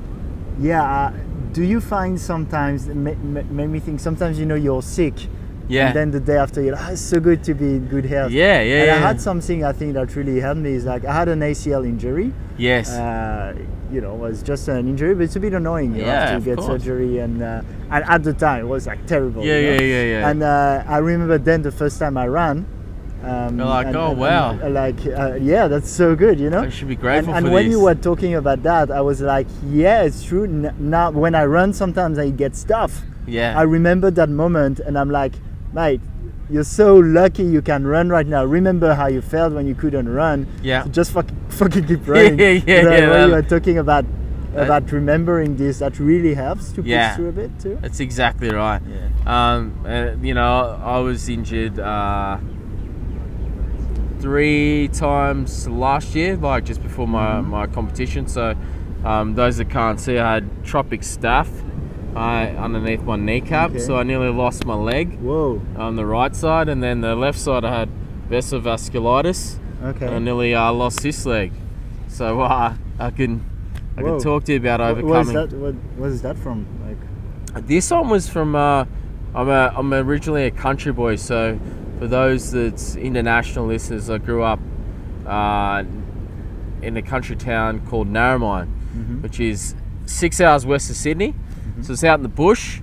[0.60, 0.84] yeah.
[0.84, 1.12] Uh,
[1.54, 5.14] do you find sometimes ma- ma- made me think sometimes you know you're sick,
[5.68, 5.88] Yeah.
[5.88, 8.06] and then the day after you're like, "Ah, it's so good to be in good
[8.06, 8.32] health.
[8.32, 8.96] yeah, yeah, and yeah.
[8.96, 11.84] I had something I think that really helped me is like I had an ACL
[11.84, 12.34] injury.
[12.58, 12.90] yes.
[12.92, 13.54] Uh,
[13.92, 15.96] you know, it was just an injury, but it's a bit annoying.
[15.96, 16.68] You Yeah, have to of get course.
[16.84, 19.44] surgery, and uh, and at the time it was like terrible.
[19.46, 19.74] yeah, you know?
[19.84, 20.30] yeah, yeah, yeah.
[20.30, 22.66] And uh, I remember then the first time I ran.
[23.24, 26.40] Um, You're like, and- "Oh, and- wow." and, uh, like, uh, yeah, that's so good,
[26.40, 26.62] you know.
[26.62, 27.72] I should be And, grateful and when this.
[27.72, 30.46] you were talking about that, I was like, yeah, it's true.
[30.80, 33.02] Now, when I run, sometimes I get stuff.
[33.26, 33.58] yeah.
[33.58, 35.34] I remember that moment, and I'm like,
[35.74, 36.02] mate,
[36.50, 38.44] you're so lucky you can run right now.
[38.44, 40.46] Remember how you felt when you couldn't run.
[40.62, 40.84] Yeah.
[40.84, 42.38] So just fuck, fucking keep running.
[42.38, 44.04] Yeah, yeah, yeah, that- you were talking about
[44.54, 47.10] that- about remembering this, that really helps to Yeah.
[47.10, 47.78] push through a bit too.
[47.82, 48.82] That's exactly right.
[48.88, 49.08] Yeah.
[49.56, 52.38] Um, uh, you know, I was injured uh,
[54.24, 57.48] three times last year, like just before my, Mhm.
[57.48, 58.26] my competition.
[58.26, 58.56] So,
[59.04, 61.50] um, those that can't see, I had tropic staph
[62.16, 62.20] uh,
[62.58, 63.80] underneath my kneecap, Okay.
[63.80, 65.62] so I nearly lost my leg Whoa.
[65.76, 67.90] on the right side, and then the left side I had
[68.30, 70.06] vasovasculitis, Okay.
[70.06, 71.52] and I nearly uh, lost this leg.
[72.08, 73.42] So uh, I can
[73.98, 74.12] I Whoa.
[74.12, 75.18] can talk to you about What overcoming.
[75.18, 75.54] was that?
[75.54, 76.66] What was that from?
[76.88, 77.68] Like.
[77.68, 78.56] This one was from.
[78.56, 78.86] Uh,
[79.36, 81.58] I'm a, I'm originally a country boy, so
[82.04, 84.60] for those that's international listeners, I grew up
[85.26, 85.86] uh,
[86.82, 89.22] in a country town called Narromine, Mhm.
[89.24, 89.74] which is
[90.06, 91.34] six hours west of Sydney.
[91.82, 92.82] So it's out in the bush,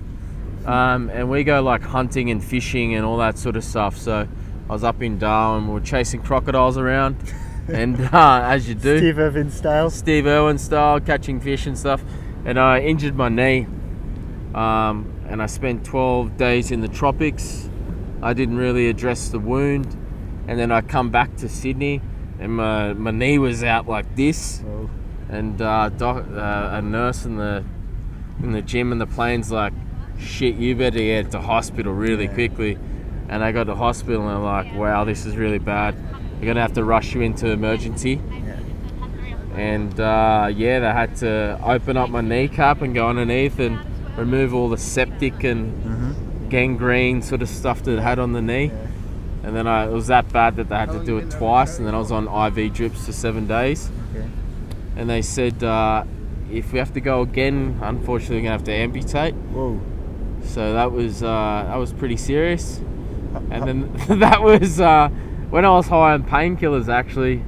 [0.65, 3.95] um, and we go like hunting and fishing and all that sort of stuff.
[3.95, 4.27] So
[4.67, 7.17] I was up in Darwin, we were chasing crocodiles around,
[7.67, 9.91] and uh, as you do, Steve Irwin style.
[9.91, 12.01] Steve Irwin style, catching fish and stuff.
[12.43, 13.67] And I injured my knee,
[14.55, 17.67] um, and I spent 12 days in the tropics.
[18.21, 19.87] I didn't really address the wound,
[20.47, 22.01] and then I come back to Sydney,
[22.39, 24.63] and my, my knee was out like this.
[24.67, 24.89] Oh.
[25.29, 27.63] And uh, doc, uh, a nurse in the
[28.43, 29.71] in the gym and the plane's like,
[30.19, 32.33] "Shit, you better get to hospital really Yeah.
[32.33, 32.77] quickly."
[33.29, 35.95] And I got to hospital, and they're like, "Wow, this is really bad.
[36.39, 38.57] You're gonna have to rush you into emergency." Yeah.
[39.55, 43.77] and uh, yeah, they had to open up my kneecap and go underneath and
[44.17, 46.00] remove all the septic and Mhm.
[46.51, 48.65] Gangrene sort of stuff that it had on the knee.
[48.65, 48.87] Yeah.
[49.43, 51.87] And then I, it was that bad that they had to do it twice, and
[51.87, 53.89] then I was on IV drips for seven days.
[54.13, 54.27] Okay.
[54.95, 56.03] And they said uh,
[56.51, 59.33] if we have to go again, unfortunately, we're gonna have to amputate.
[59.33, 59.81] Whoa.
[60.43, 62.77] So that was uh, that was pretty serious.
[63.49, 65.09] And then that was uh,
[65.49, 67.43] when I was high on painkillers actually.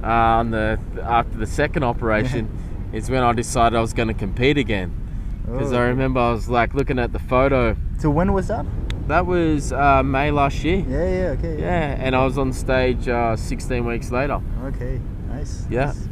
[0.00, 2.48] Uh, on the after the second operation,
[2.92, 5.07] is when I decided I was going to compete again.
[5.50, 5.78] Because Oh.
[5.78, 7.76] I remember I was like looking at the photo.
[7.98, 8.66] So when was that?
[9.08, 10.84] That was uh, May last year.
[10.86, 11.60] Yeah, yeah, okay.
[11.60, 14.40] Yeah, and I was on stage uh, 16 weeks later.
[14.64, 15.64] Okay, nice.
[15.70, 15.86] Yeah.
[15.86, 16.08] nice.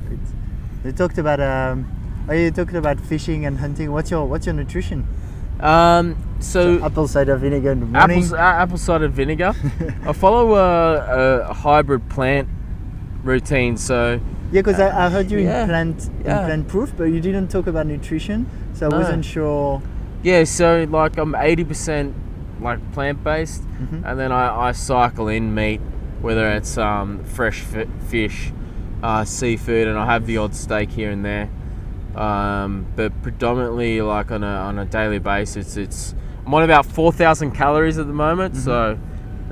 [0.85, 1.87] You talked about um,
[2.29, 3.93] oh, you talking about fishing and hunting.
[3.93, 5.07] What's your what's your nutrition?
[5.61, 8.23] Um, so apple cider vinegar in the morning.
[8.25, 9.55] apple, uh, apple cider vinegar.
[10.07, 12.49] I follow a, a hybrid plant
[13.25, 13.77] routine.
[13.77, 14.21] So
[14.53, 16.41] yeah, because I, I heard you yeah, in plant yeah.
[16.41, 18.47] in plant proof, but you didn't talk about nutrition,
[18.77, 18.99] so I No.
[18.99, 19.83] wasn't sure.
[20.23, 22.13] yeah, so like I'm 80%
[22.61, 24.03] like plant based, Mhm.
[24.05, 25.81] and then I, I cycle in meat,
[26.23, 28.53] whether it's um, fresh fi- fish,
[29.03, 31.49] uh, seafood, and I have the odd steak here and there.
[32.15, 36.15] Um, but predominantly, like on a on a daily basis, it's
[36.47, 38.57] I'm on about 4,000 calories at the moment.
[38.57, 38.97] So,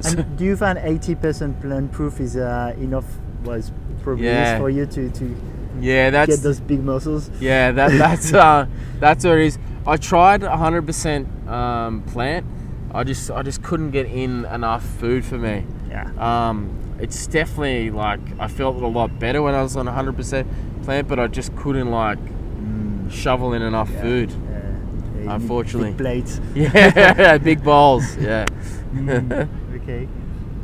[0.04, 3.04] And do you find eighty percent plant proof is uh, enough?
[3.44, 3.70] Was
[4.02, 4.58] probably Yeah.
[4.58, 5.36] for you to to
[5.80, 7.30] yeah, that's get those big muscles.
[7.40, 8.66] Yeah, that, that's uh,
[9.00, 9.58] that's what it is.
[9.86, 12.46] I tried 100% um, plant.
[12.92, 15.64] I just I just couldn't get in enough food for me.
[15.90, 16.10] Yeah.
[16.18, 20.46] Um, it's definitely like I felt a lot better when I was on 100%
[20.84, 22.18] plant, but I just couldn't like
[22.54, 24.30] Mm, shovel in enough yeah, food.
[24.30, 25.90] yeah, yeah, Unfortunately.
[25.90, 26.40] big plates.
[26.54, 28.16] Yeah, big balls.
[28.16, 28.46] Yeah.
[28.94, 29.48] Mm,
[29.82, 30.08] okay.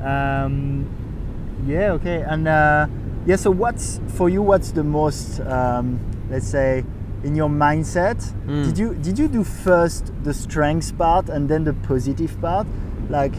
[0.03, 0.87] Um,
[1.67, 1.93] yeah.
[1.93, 2.23] Okay.
[2.23, 2.87] And uh,
[3.27, 3.37] yeah.
[3.37, 4.43] So what's for you?
[4.43, 5.41] What's the most?
[5.41, 5.99] Um,
[6.31, 6.85] let's say
[7.25, 8.17] in your mindset.
[8.47, 8.65] Mm.
[8.65, 12.67] Did you did you do first the strength part and then the positive part?
[13.09, 13.35] Like,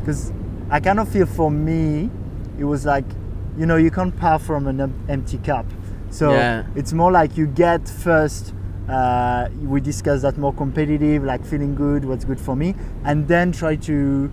[0.00, 0.32] because
[0.70, 2.10] I kind of feel for me,
[2.58, 3.04] it was like,
[3.58, 5.66] you know, you can't pour from an empty cup.
[6.10, 6.64] So Yeah.
[6.74, 8.52] it's more like you get first.
[8.88, 12.72] Uh, we discuss that more competitive, like feeling good, what's good for me,
[13.04, 14.30] and then try to,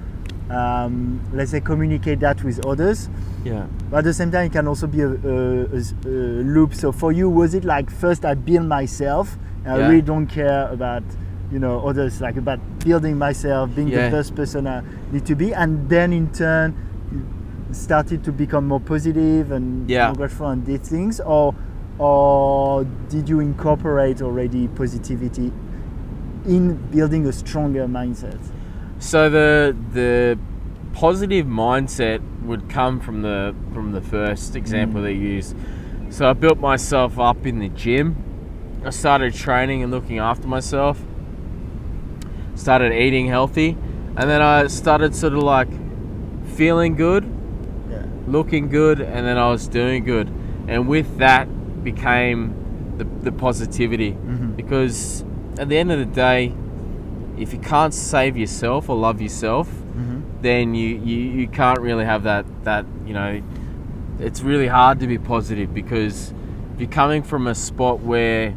[0.54, 3.10] um, let's say, communicate that with others.
[3.44, 3.66] yeah.
[3.90, 6.74] But at the same time, it can also be a loop.
[6.76, 10.68] So for you, was it like first I build myself, and I really don't care
[10.70, 11.04] about
[11.52, 14.10] you know others, like about building myself, being Yeah.
[14.10, 16.74] the best person I need to be, and then in turn
[17.72, 20.08] started to become more positive and Yeah.
[20.08, 21.54] more grateful and did things, or
[22.00, 25.52] or did you incorporate already positivity
[26.46, 28.40] in building a stronger mindset?
[29.04, 30.40] So the the
[30.94, 35.04] positive mindset would come from the from the first example Mm.
[35.04, 35.56] they used.
[36.10, 38.16] So I built myself up in the gym.
[38.86, 41.04] I started training and looking after myself.
[42.56, 43.76] Started eating healthy,
[44.16, 45.68] and then I started sort of like
[46.56, 47.26] feeling good,
[47.92, 48.04] Yeah.
[48.26, 50.30] looking good, and then I was doing good.
[50.70, 51.48] And with that
[51.84, 52.54] became
[52.98, 54.56] the, the positivity Mhm.
[54.56, 55.26] because
[55.60, 56.54] at the end of the day,
[57.38, 59.68] if you can't save yourself or love yourself,
[59.98, 60.22] Mhm.
[60.42, 63.42] then you, you, you can't really have that, that, you know,
[64.20, 66.34] it's really hard to be positive because
[66.76, 68.54] if you're coming from a spot where,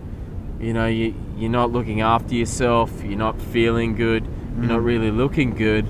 [0.61, 4.25] you know, you, you're not looking after yourself, you're not feeling good,
[4.59, 4.85] you're not Mhm.
[4.85, 5.87] really looking good,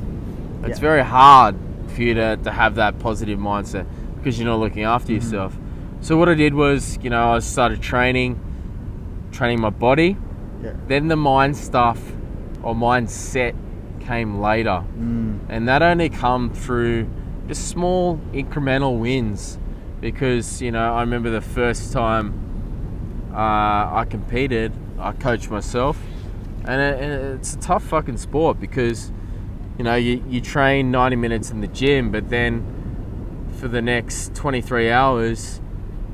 [0.65, 0.89] it's Yeah.
[0.89, 1.55] very hard
[1.89, 5.23] for you to, to have that positive mindset because you're not looking after Mm-hmm.
[5.23, 5.57] yourself.
[6.01, 8.39] So what I did was, you know, I started training,
[9.33, 10.17] training my body,
[10.63, 10.73] Yeah.
[10.89, 11.99] then the mind stuff
[12.67, 13.55] or mindset
[14.01, 14.83] came later.
[14.99, 15.39] Mm.
[15.49, 17.09] And that only come through
[17.47, 19.57] just small incremental wins.
[20.01, 25.97] Because, you know, I remember the first time uh, I competed, I coached myself.
[26.65, 29.13] and, it, and it's a tough fucking sport because
[29.79, 32.65] you know you, you train 90 minutes in the gym, but then
[33.61, 35.61] for the next 23 hours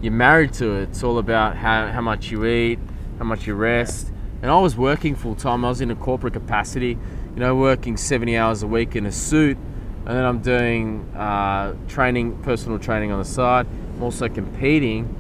[0.03, 0.91] you're married to it.
[0.91, 2.79] It's all about how, how much you eat,
[3.19, 4.13] how much you rest.
[4.43, 5.65] And I was working full time.
[5.65, 6.99] I was in a corporate capacity,
[7.35, 9.57] you know, working 70 hours a week in a suit,
[10.05, 13.67] and then I'm doing uh, training, personal training on the side.
[13.95, 15.19] I'm also competing.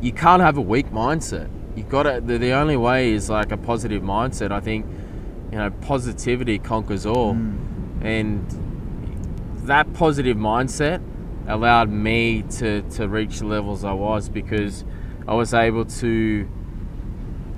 [0.00, 1.50] You can't have a weak mindset.
[1.76, 2.20] You got to.
[2.20, 4.50] The, the only way is like a positive mindset.
[4.50, 4.86] I think,
[5.52, 7.32] you know, positivity conquers all,
[8.00, 8.46] and
[9.66, 11.02] that positive mindset
[11.46, 14.84] allowed me to, to reach the levels I was because
[15.26, 16.48] I was able to,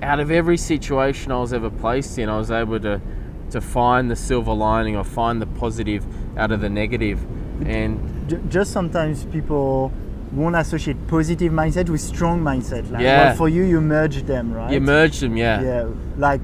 [0.03, 3.01] out of every situation I was ever placed in, I was able to,
[3.51, 6.05] to find the silver lining or find the positive
[6.37, 7.25] out of the negative.
[7.65, 9.91] And just sometimes people
[10.31, 12.89] won't associate positive mindset with strong mindset.
[12.91, 13.27] Like, Yeah.
[13.27, 14.71] well, for you, you merge them, right?
[14.73, 15.61] you merge them, yeah.
[15.61, 15.87] yeah
[16.17, 16.41] like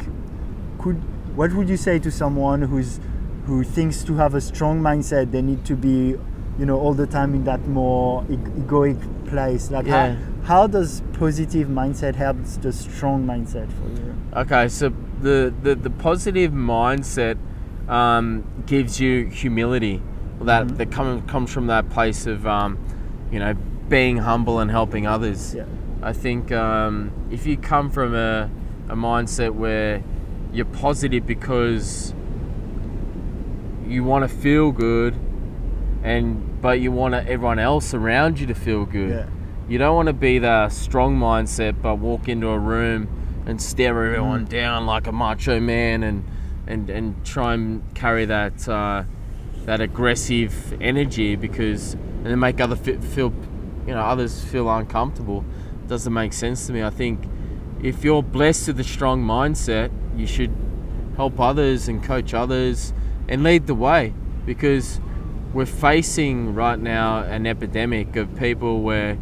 [0.80, 0.96] could
[1.36, 3.00] what would you say to someone who's
[3.46, 6.16] who thinks to have a strong mindset they need to be
[6.60, 10.16] you know all the time in that more egoic place like Yeah.
[10.16, 15.74] how, how does positive mindset help the strong mindset for you Okay, so the, the,
[15.76, 17.38] the positive mindset
[17.88, 20.02] um, gives you humility.
[20.42, 20.78] That Mhm.
[20.78, 22.78] that come, comes from that place of um,
[23.32, 23.56] you know
[23.90, 25.56] being humble and helping others.
[25.56, 25.66] yeah
[26.02, 28.50] I think um, if you come from a,
[28.88, 30.02] a mindset where
[30.54, 32.14] you're positive because
[33.88, 35.16] you want to feel good,
[36.04, 39.10] and but you want everyone else around you to feel good.
[39.10, 39.26] yeah
[39.68, 43.08] You don't want to be the strong mindset, but walk into a room
[43.46, 44.50] and stare everyone Mm.
[44.50, 46.24] down like a macho man, and
[46.68, 49.04] and and try and carry that uh,
[49.66, 53.32] that aggressive energy because and then make other feel
[53.88, 55.44] you know others feel uncomfortable.
[55.88, 56.84] Doesn't make sense to me.
[56.84, 57.20] I think
[57.82, 60.52] if you're blessed with a strong mindset, you should
[61.16, 62.94] help others and coach others
[63.28, 64.14] and lead the way
[64.46, 65.00] because
[65.54, 69.18] we're facing right now an epidemic of people where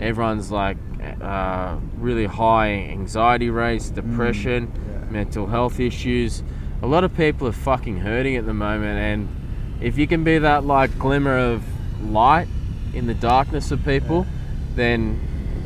[0.00, 0.78] everyone's like
[1.20, 5.10] uh, really high anxiety rates, depression, yeah.
[5.10, 6.42] mental health issues.
[6.82, 10.38] A lot of people are fucking hurting at the moment, and if you can be
[10.38, 11.62] that like glimmer of
[12.02, 12.48] light
[12.94, 14.26] in the darkness of people,
[14.74, 15.20] then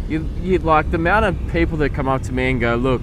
[0.09, 3.03] you you like the amount of people that come up to me and go, look,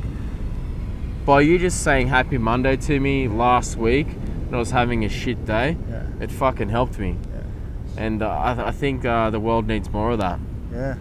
[1.26, 4.08] by you just saying Happy Monday to me last week,
[4.50, 8.30] and I was having a shit day, yeah it fucking helped me, yeah and uh,
[8.30, 10.40] I, I think uh, the world needs more of that.
[10.74, 10.96] yeah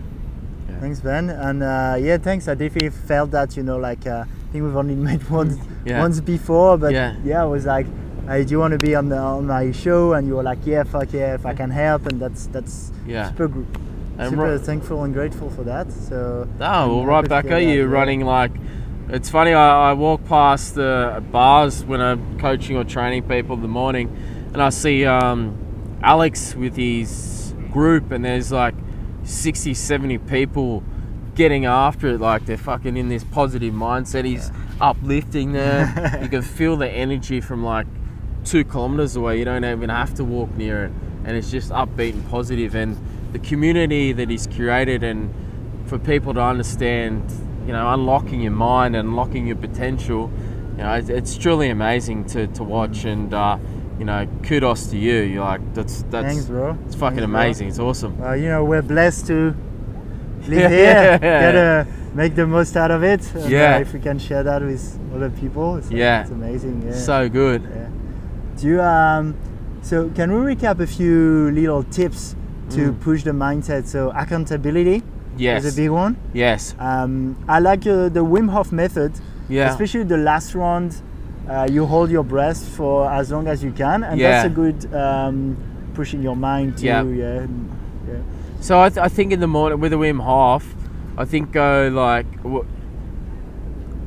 [0.68, 0.80] Yeah.
[0.80, 4.53] thanks ben and uh, yeah thanks i definitely felt that you know like uh, i
[4.53, 7.16] think we've only met once once before but Yeah.
[7.24, 7.86] yeah, I was like
[8.28, 10.61] hey, do you want to be on the on my show and you were like
[10.66, 13.28] yeah fuck yeah if i can help and that's that's Yeah.
[13.30, 13.64] super gr-
[14.18, 16.16] And super thankful and grateful for that so
[16.61, 18.55] Oh, well, right back at you, running like.
[19.11, 19.54] It's funny.
[19.54, 24.14] I, I walk past the bars when I'm coaching or training people in the morning,
[24.52, 28.74] and I see um, Alex with his group, and there's like
[29.24, 30.82] 60, 70 people
[31.34, 32.20] getting after it.
[32.20, 34.26] Like they're fucking in this positive mindset.
[34.26, 36.18] He's uplifting there.
[36.22, 37.86] you can feel the energy from like
[38.44, 39.38] two kilometers away.
[39.38, 40.92] You don't even have to walk near it,
[41.24, 42.74] and it's just upbeat and positive.
[42.74, 42.98] And
[43.32, 45.34] the community that he's curated, and
[45.88, 47.24] for people to understand,
[47.68, 50.30] you know, unlocking your mind and unlocking your potential,
[50.76, 53.04] you know, it's, it's truly amazing to, to watch.
[53.04, 53.58] And uh,
[53.98, 55.16] you know, kudos to you.
[55.32, 57.40] You're like that's that's thanks bro it's fucking Thanks, bro.
[57.40, 57.68] amazing.
[57.68, 58.18] It's awesome.
[58.18, 59.54] well you know we're blessed to
[60.48, 61.18] live Yeah.
[61.18, 61.18] here
[61.52, 63.78] gotta make the most out of it and, uh, Yeah.
[63.78, 66.22] if we can share that with other people it's, Yeah.
[66.22, 67.62] it's amazing yeah So good.
[67.62, 67.88] Yeah.
[68.56, 69.34] Do you um
[69.82, 72.36] so can we recap a few little tips
[72.70, 73.00] to Mm.
[73.00, 73.86] push the mindset?
[73.86, 75.02] So accountability
[75.39, 75.64] Yes.
[75.64, 76.16] is a big one.
[76.34, 76.74] Yes.
[76.78, 79.12] Um, I like uh, the Wim Hof method,
[79.49, 79.70] Yeah.
[79.70, 81.01] especially the last round.
[81.49, 84.30] Uh, you hold your breath for as long as you can, and Yeah.
[84.43, 85.57] that's a good um,
[85.95, 87.03] pushing your mind to Yeah.
[87.05, 87.47] yeah,
[88.07, 88.14] yeah.
[88.61, 90.64] So I, th- I think in the morning with the Wim Hof,
[91.16, 92.66] I think go like what,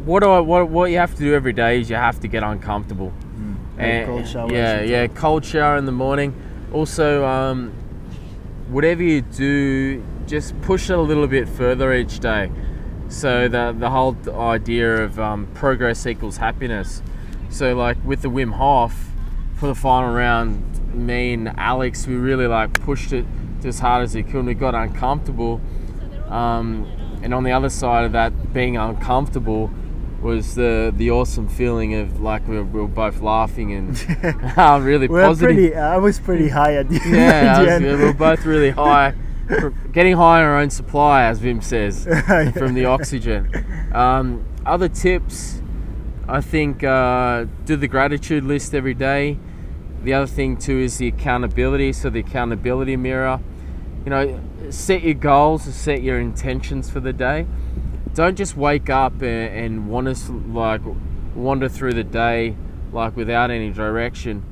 [0.06, 2.28] what do I what what you have to do every day is you have to
[2.28, 3.12] get uncomfortable.
[3.78, 6.34] And- cold showers yeah, yeah, cold shower in the morning.
[6.74, 7.72] Also, um,
[8.70, 12.50] whatever you do, just push it a little bit further each day.
[13.10, 17.04] So the the whole idea of um, progress equals happiness.
[17.50, 19.10] So like with the Wim Hof
[19.58, 20.54] for the final round,
[20.96, 23.26] me and Alex, we really like pushed it
[23.66, 24.36] as hard as we could.
[24.38, 25.60] and We got uncomfortable,
[26.30, 26.88] um,
[27.22, 29.70] and on the other side of that, being uncomfortable
[30.22, 33.90] was the the awesome feeling of like we were, we were both laughing and
[34.58, 35.56] uh, really We're positive.
[35.56, 35.76] pretty.
[35.76, 37.14] I was pretty high at the, end.
[37.16, 37.86] Yeah, the was- end.
[37.86, 39.14] we were both really high.
[39.92, 42.06] Getting high on our own supply, as Wim says,
[42.58, 43.50] from the oxygen.
[43.94, 45.62] Um, other tips,
[46.28, 49.38] I think uh, do the gratitude list every day.
[50.04, 51.94] The other thing too is the accountability.
[51.94, 53.40] So the accountability mirror.
[54.06, 57.46] You know, set your goals, set your intentions for the day.
[58.14, 60.82] Don't just wake up and, and want to like
[61.36, 62.56] wander through the day
[62.92, 64.44] like without any direction.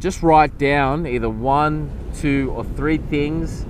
[0.00, 3.64] Just write down either one, two, or three things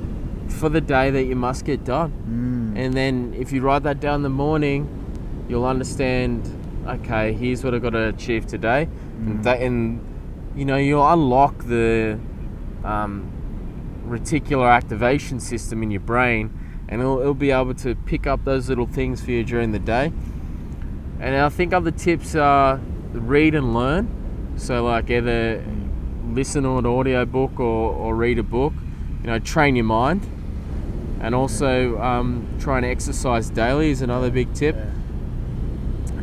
[0.57, 2.75] for the day that you must get done.
[2.75, 2.85] Mm.
[2.85, 4.89] And then if you write that down in the morning,
[5.49, 6.53] you'll understand.
[6.87, 8.89] Okay, here's what I've got to achieve today,
[9.19, 10.01] and that, and
[10.55, 12.17] you know you'll unlock the
[12.85, 13.33] um,
[14.07, 16.51] reticular activation system in your brain,
[16.89, 19.81] and it'll, it'll be able to pick up those little things for you during the
[19.81, 20.13] day.
[21.19, 22.81] And I think other tips are
[23.13, 24.55] read and learn.
[24.57, 25.65] So like either
[26.31, 28.73] listen to an audio book or, or read a book.
[29.23, 30.27] You know, train your mind.
[31.27, 34.77] And also um, try and exercise daily is another big tip.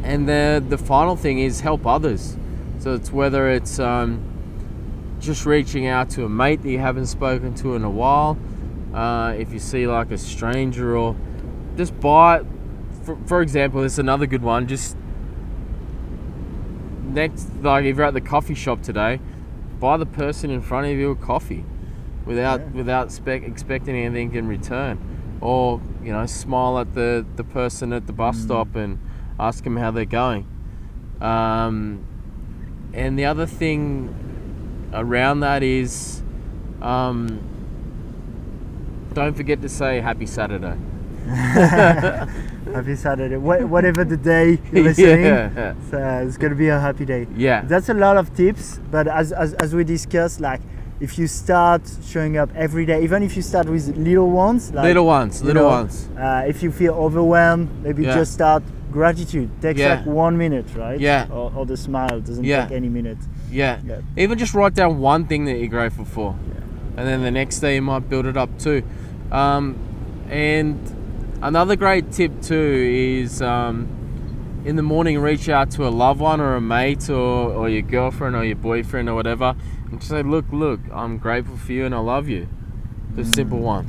[0.02, 2.38] And the the final thing is help others.
[2.80, 4.24] So it's whether it's um,
[5.20, 8.38] just reaching out to a mate that you haven't spoken to in a while.
[8.94, 11.18] Uh, if you see like a stranger or
[11.76, 12.44] just buy
[13.04, 14.70] for, for example, this another good one.
[14.70, 14.96] Just
[17.04, 19.20] next, like if you're at the coffee shop today,
[19.82, 21.66] buy the person in front of you a coffee,
[22.26, 22.68] without Yeah.
[22.78, 24.98] without spec- expecting anything in return,
[25.42, 28.44] or you know, smile at the the person at the bus Mm.
[28.46, 28.98] stop and
[29.40, 30.46] ask them how they're going.
[31.22, 32.00] Um,
[32.94, 34.14] and the other thing
[34.94, 36.22] around that is,
[36.82, 37.40] um,
[39.14, 40.76] don't forget to say Happy Saturday.
[41.28, 43.38] happy Saturday.
[43.38, 45.74] Wha- Whatever the day you're listening, yeah.
[45.80, 47.28] it's, uh, it's gonna be a happy day.
[47.36, 47.62] Yeah.
[47.62, 50.62] That's a lot of tips, but as, as, as we discussed, like
[51.04, 51.82] if you start
[52.12, 55.64] showing up every day, even if you start with little ones, like little ones, little
[55.64, 56.08] know, ones.
[56.18, 58.16] Uh, if you feel overwhelmed, maybe Yeah.
[58.20, 59.50] just start gratitude.
[59.62, 59.96] Takes Yeah.
[59.96, 60.98] like one minute, right?
[60.98, 61.28] Yeah.
[61.30, 62.64] Or, or the smile doesn't Yeah.
[62.64, 63.18] take any minute.
[63.52, 63.80] Yeah.
[63.86, 63.98] Yeah.
[64.24, 66.36] Even just write down one thing that you're grateful for,
[66.96, 68.82] and then the next day you might build it up too.
[69.30, 69.76] Um,
[70.30, 70.80] and
[71.42, 72.72] another great tip too
[73.26, 73.88] is um,
[74.64, 77.82] in the morning reach out to a loved one or a mate or, or your
[77.82, 79.54] girlfriend or your boyfriend or whatever,
[79.94, 82.48] and just say, "Look, look, I'm grateful for you and I love you."
[83.16, 83.86] Just simple one.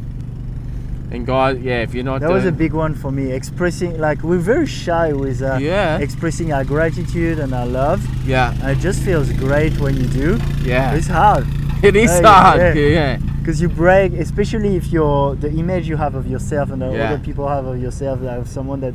[1.11, 3.31] And guys, yeah, if you're not That was a big one for me.
[3.31, 5.99] Expressing, like, we're very shy with uh, Yeah.
[5.99, 8.01] expressing our gratitude and our love.
[8.27, 10.39] yeah, And it just feels great when you do.
[10.65, 11.47] yeah, It's hard
[11.83, 12.61] it is Hey, hard.
[12.61, 12.73] yeah.
[12.99, 13.17] yeah.
[13.39, 17.05] because you break, especially if you're the image you have of yourself and the Yeah.
[17.13, 18.95] other people have of yourself, like of someone that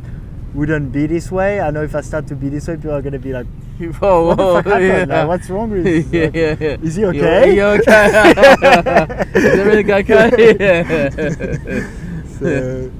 [0.54, 1.60] wouldn't be this way.
[1.62, 3.48] I know if I start to be this way, people are gonna be like,
[4.00, 5.06] Whoa, "What whoa, fuck yeah.
[5.08, 6.78] Like, what's wrong with you?" yeah, yeah, yeah.
[6.82, 7.56] Is he okay?
[7.56, 8.08] You okay?
[9.36, 10.56] Is everything okay?
[10.60, 11.90] Yeah.
[12.40, 12.92] so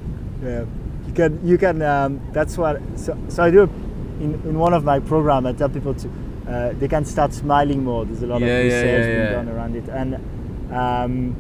[0.44, 0.66] yeah
[1.08, 3.64] you can you can um, that's what so, so i do
[4.20, 6.10] in, in one of my program i tell people to
[6.48, 9.76] uh, they can start smiling more there's a lot Yeah, of research being done around
[9.76, 10.16] it and
[10.74, 11.36] um,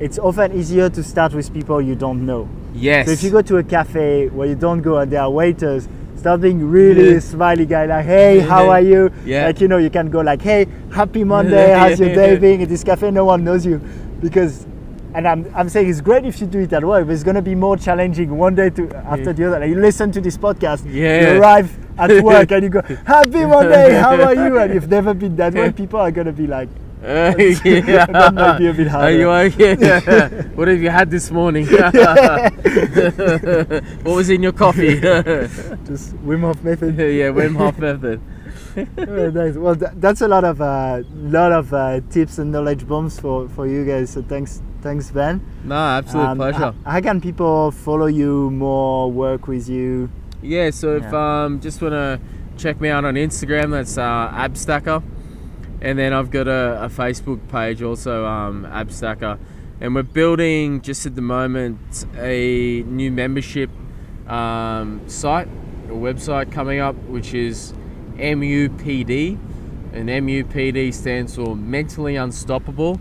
[0.00, 3.06] it's often easier to start with people you don't know yes.
[3.06, 5.88] so if you go to a cafe where you don't go and there are waiters
[6.16, 7.18] start being really Yeah.
[7.20, 9.46] smiley guy like hey how are you Yeah.
[9.46, 12.68] like you know you can go like hey happy monday how's your day being at
[12.68, 13.78] this cafe no one knows you
[14.20, 14.66] because
[15.14, 17.34] and I'm, I'm saying it's great if you do it at work but it's going
[17.34, 20.38] to be more challenging one day to after the other like you listen to this
[20.38, 21.34] podcast Yeah.
[21.34, 25.12] you arrive at work and you go happy monday how are you and you've never
[25.12, 26.68] been that way people are going to be like
[27.02, 27.34] Uh,
[27.64, 28.06] yeah.
[28.12, 29.54] That might be a bit Are you harder.
[29.54, 30.46] okay?
[30.54, 31.66] what have you had this morning?
[31.66, 31.94] what
[34.04, 35.00] was in your coffee?
[35.00, 38.20] just Wim Hof method yeah, Wim Hof method.
[38.76, 39.54] Oh, nice.
[39.56, 43.48] Well, tha- that's a lot of uh, lot of uh, tips and knowledge bombs for,
[43.50, 44.10] for you guys.
[44.10, 45.44] So thanks, thanks, Ben.
[45.64, 46.68] No, absolute Um, pleasure.
[46.68, 50.08] h- How can people follow you more, work with you?
[50.40, 51.44] Yeah, so if Yeah.
[51.44, 52.18] um just wanna
[52.56, 55.02] check me out on Instagram, that's uh, Abstacker,
[55.82, 59.36] and then I've got a, a Facebook page also, um, Abstacker,
[59.80, 63.68] and we're building just at the moment a new membership
[64.28, 65.48] um, site,
[65.88, 67.74] a website coming up, which is
[68.14, 69.36] MUPD,
[69.92, 73.00] and MUPD stands for Mentally Unstoppable,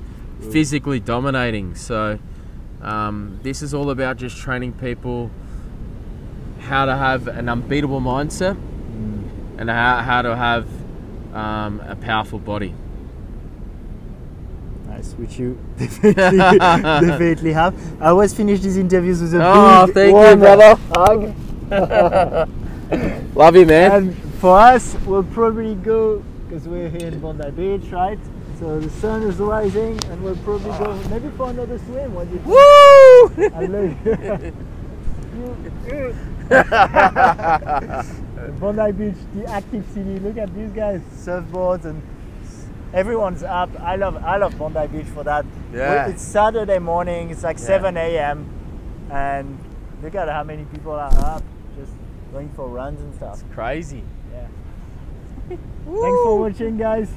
[0.52, 1.76] Physically Dominating.
[1.76, 2.18] So
[2.82, 5.30] um, this is all about just training people
[6.62, 8.58] how to have an unbeatable mindset
[9.60, 10.66] and how, how to have
[11.34, 12.74] um, a powerful body.
[14.88, 17.74] Nice, which you definitely, definitely have.
[18.02, 20.76] I always finish these interviews with a Oh, big thank you, warm brother.
[20.94, 21.34] hug.
[23.36, 23.92] Love you, man.
[23.92, 28.20] And for us, we'll probably go because we're here in Bondi Beach, right?
[28.60, 32.14] So the sun is rising, and we'll probably go maybe for another swim.
[32.14, 32.48] What do you think?
[32.48, 33.32] Woo!
[33.56, 34.54] I love you.
[38.48, 40.20] You- Bondi Beach, the active city.
[40.20, 42.02] Look at these guys, surfboards and
[42.94, 43.70] everyone's up.
[43.80, 45.46] I love I love Bondi Beach for that.
[45.74, 46.08] Yeah.
[46.08, 47.30] It's Saturday morning.
[47.30, 47.66] It's like Yeah.
[47.66, 48.46] 7 a.m.
[49.12, 49.58] and
[50.04, 51.44] look at how many people are up,
[51.78, 51.94] just
[52.34, 53.34] going for runs and stuff.
[53.44, 54.04] It's crazy.
[54.34, 54.48] Yeah.
[55.50, 57.10] Thanks for watching, guys.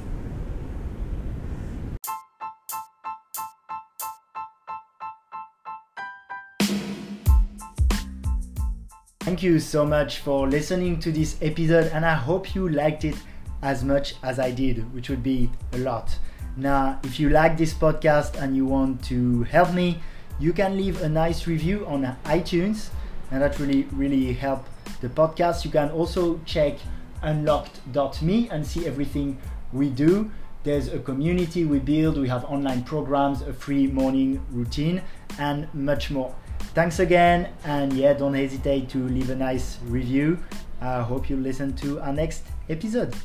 [9.25, 13.15] Thank you so much for listening to this episode, and I hope you liked it
[13.63, 16.15] as much as I did, which would be a lot.
[16.55, 19.99] Now, if you like this podcast and you want to help me,
[20.39, 22.91] you can leave a nice review on iTunes,
[23.31, 24.63] and that really, really help
[25.01, 25.65] the podcast.
[25.65, 26.77] You can also check
[27.23, 29.39] unlocked.me and see everything
[29.73, 30.29] we do.
[30.61, 35.01] There's a community we build, we have online programs, a free morning routine,
[35.39, 36.35] and much more.
[36.73, 40.39] Thanks again, and yeah, don't hesitate to leave a nice review.
[40.81, 43.15] I hope you listen to our next episode.